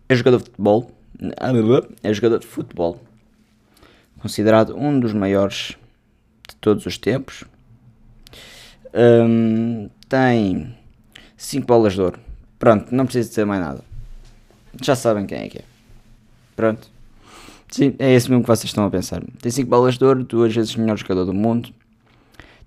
é 0.10 0.16
jogador 0.16 0.40
de 0.40 0.46
futebol, 0.46 0.92
é 2.02 2.14
jogador 2.14 2.40
de 2.40 2.48
futebol, 2.48 3.00
considerado 4.20 4.76
um 4.76 5.00
dos 5.00 5.14
maiores 5.14 5.78
de 6.50 6.56
todos 6.56 6.86
os 6.86 6.98
tempos. 6.98 7.44
Um, 8.94 9.90
tem 10.08 10.76
5 11.38 11.66
bolas 11.66 11.94
de 11.94 12.02
ouro. 12.02 12.20
Pronto, 12.58 12.94
não 12.94 13.06
preciso 13.06 13.30
dizer 13.30 13.46
mais 13.46 13.62
nada. 13.62 13.84
Já 14.82 14.96
sabem 14.96 15.26
quem 15.26 15.40
é 15.40 15.50
que 15.50 15.60
é. 15.60 15.64
Pronto. 16.56 16.88
Sim, 17.70 17.96
é 17.98 18.14
esse 18.14 18.30
mesmo 18.30 18.44
que 18.44 18.50
vocês 18.50 18.66
estão 18.66 18.86
a 18.86 18.90
pensar. 18.90 19.24
Tem 19.42 19.52
5 19.52 19.70
bolas 19.70 19.98
de 19.98 20.06
ouro, 20.06 20.24
duas 20.24 20.54
vezes 20.54 20.76
melhor 20.76 20.98
jogador 20.98 21.26
do 21.26 21.34
mundo, 21.34 21.70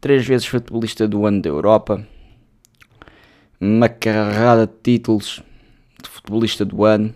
três 0.00 0.26
vezes 0.26 0.46
futebolista 0.46 1.06
do 1.06 1.26
ano 1.26 1.40
da 1.40 1.48
Europa, 1.48 2.06
uma 3.60 3.88
carrada 3.88 4.66
de 4.66 4.72
títulos 4.82 5.42
de 6.02 6.08
futebolista 6.08 6.64
do 6.64 6.84
ano, 6.84 7.14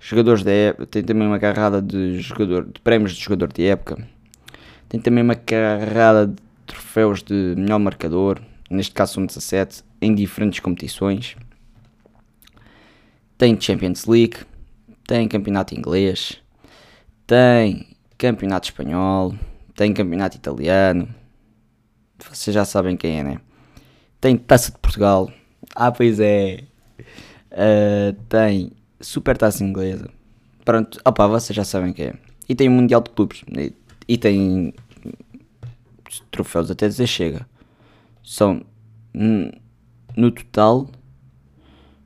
jogadores 0.00 0.42
da 0.42 0.52
época, 0.52 0.86
tem 0.86 1.02
também 1.02 1.26
uma 1.26 1.38
carrada 1.38 1.80
de, 1.82 2.20
jogador, 2.20 2.64
de 2.64 2.80
prémios 2.80 3.14
de 3.14 3.22
jogador 3.22 3.52
de 3.52 3.64
época, 3.64 4.06
tem 4.88 5.00
também 5.00 5.24
uma 5.24 5.34
carrada 5.34 6.26
de 6.28 6.36
troféus 6.66 7.22
de 7.22 7.54
melhor 7.56 7.78
marcador, 7.78 8.40
neste 8.70 8.94
caso 8.94 9.14
são 9.14 9.26
17, 9.26 9.82
em 10.00 10.14
diferentes 10.14 10.60
competições. 10.60 11.36
Tem 13.38 13.60
Champions 13.60 14.06
League, 14.06 14.38
tem 15.06 15.28
campeonato 15.28 15.74
inglês, 15.74 16.40
tem 17.26 17.86
campeonato 18.16 18.68
espanhol, 18.68 19.34
tem 19.74 19.92
campeonato 19.92 20.36
italiano. 20.36 21.08
Vocês 22.30 22.54
já 22.54 22.64
sabem 22.64 22.96
quem 22.96 23.20
é, 23.20 23.22
né? 23.22 23.40
Tem 24.20 24.36
Taça 24.36 24.72
de 24.72 24.78
Portugal. 24.78 25.30
Ah, 25.74 25.92
pois 25.92 26.18
é. 26.18 26.64
Uh, 27.52 28.12
tem 28.28 28.72
Super 29.00 29.36
Taça 29.36 29.64
Inglesa. 29.64 30.10
Pronto, 30.64 31.00
opá, 31.04 31.26
vocês 31.26 31.56
já 31.56 31.64
sabem 31.64 31.92
quem 31.92 32.06
é. 32.06 32.14
E 32.48 32.54
tem 32.54 32.68
o 32.68 32.72
Mundial 32.72 33.00
de 33.00 33.10
Clubes. 33.10 33.44
E, 33.56 33.72
e 34.08 34.18
tem 34.18 34.74
troféus 36.30 36.70
até 36.70 36.88
dizer 36.88 37.06
chega. 37.06 37.46
São 38.22 38.62
no 40.16 40.30
total. 40.30 40.88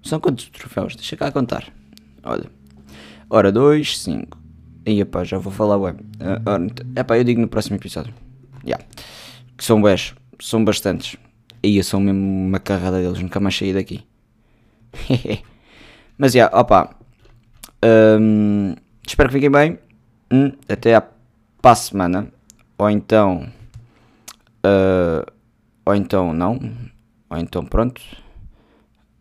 São 0.03 0.21
quantos 0.21 0.49
troféus? 0.49 0.97
Deixa 0.97 1.17
cá 1.17 1.31
contar. 1.31 1.73
Olha. 2.23 2.51
Ora, 3.29 3.53
2, 3.53 3.99
5. 3.99 4.39
E 4.87 5.01
epá, 5.01 5.25
já 5.25 5.39
vou 5.39 5.53
falar 5.53 5.77
ué. 5.77 5.93
Uh, 5.93 6.99
epá, 6.99 7.19
eu 7.19 7.25
digo 7.25 7.41
no 7.41 7.49
próximo 7.49 7.77
episódio. 7.77 8.15
Yeah. 8.65 8.85
Que 9.57 9.65
são 9.65 9.81
bés, 9.81 10.15
são 10.41 10.65
bastantes. 10.65 11.17
E 11.63 11.83
são 11.85 12.01
mesmo 12.01 12.21
uma 12.21 12.59
carrada 12.59 13.01
deles, 13.01 13.21
nunca 13.21 13.39
mais 13.39 13.57
saí 13.57 13.73
daqui. 13.73 14.03
Mas 16.19 16.33
já, 16.33 16.41
yeah, 16.41 16.59
opa. 16.59 16.95
Um, 17.85 18.75
espero 19.07 19.29
que 19.29 19.35
fiquem 19.37 19.51
bem. 19.51 19.79
Hum, 20.31 20.53
até 20.69 20.95
à 20.95 21.01
para 21.01 21.73
a 21.73 21.75
semana. 21.75 22.33
Ou 22.79 22.91
então. 22.91 23.51
Uh, 24.65 25.31
ou 25.85 25.95
então 25.95 26.33
não. 26.33 26.59
Ou 27.29 27.39
então 27.39 27.65
pronto. 27.65 28.01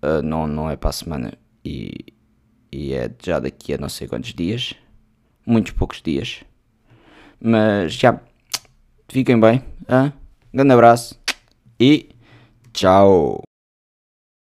Uh, 0.03 0.21
não, 0.23 0.47
não 0.47 0.69
é 0.69 0.75
para 0.75 0.89
a 0.89 0.93
semana. 0.93 1.33
E, 1.63 2.13
e 2.71 2.93
é 2.93 3.09
já 3.23 3.39
daqui 3.39 3.73
a 3.73 3.77
não 3.77 3.89
sei 3.89 4.07
quantos 4.07 4.33
dias 4.33 4.75
muitos 5.49 5.71
poucos 5.71 6.01
dias. 6.01 6.43
Mas 7.41 7.93
já, 7.93 8.19
fiquem 9.09 9.39
bem. 9.39 9.63
Hein? 9.89 10.13
Grande 10.53 10.73
abraço 10.73 11.19
e 11.79 12.09
tchau. 12.71 13.48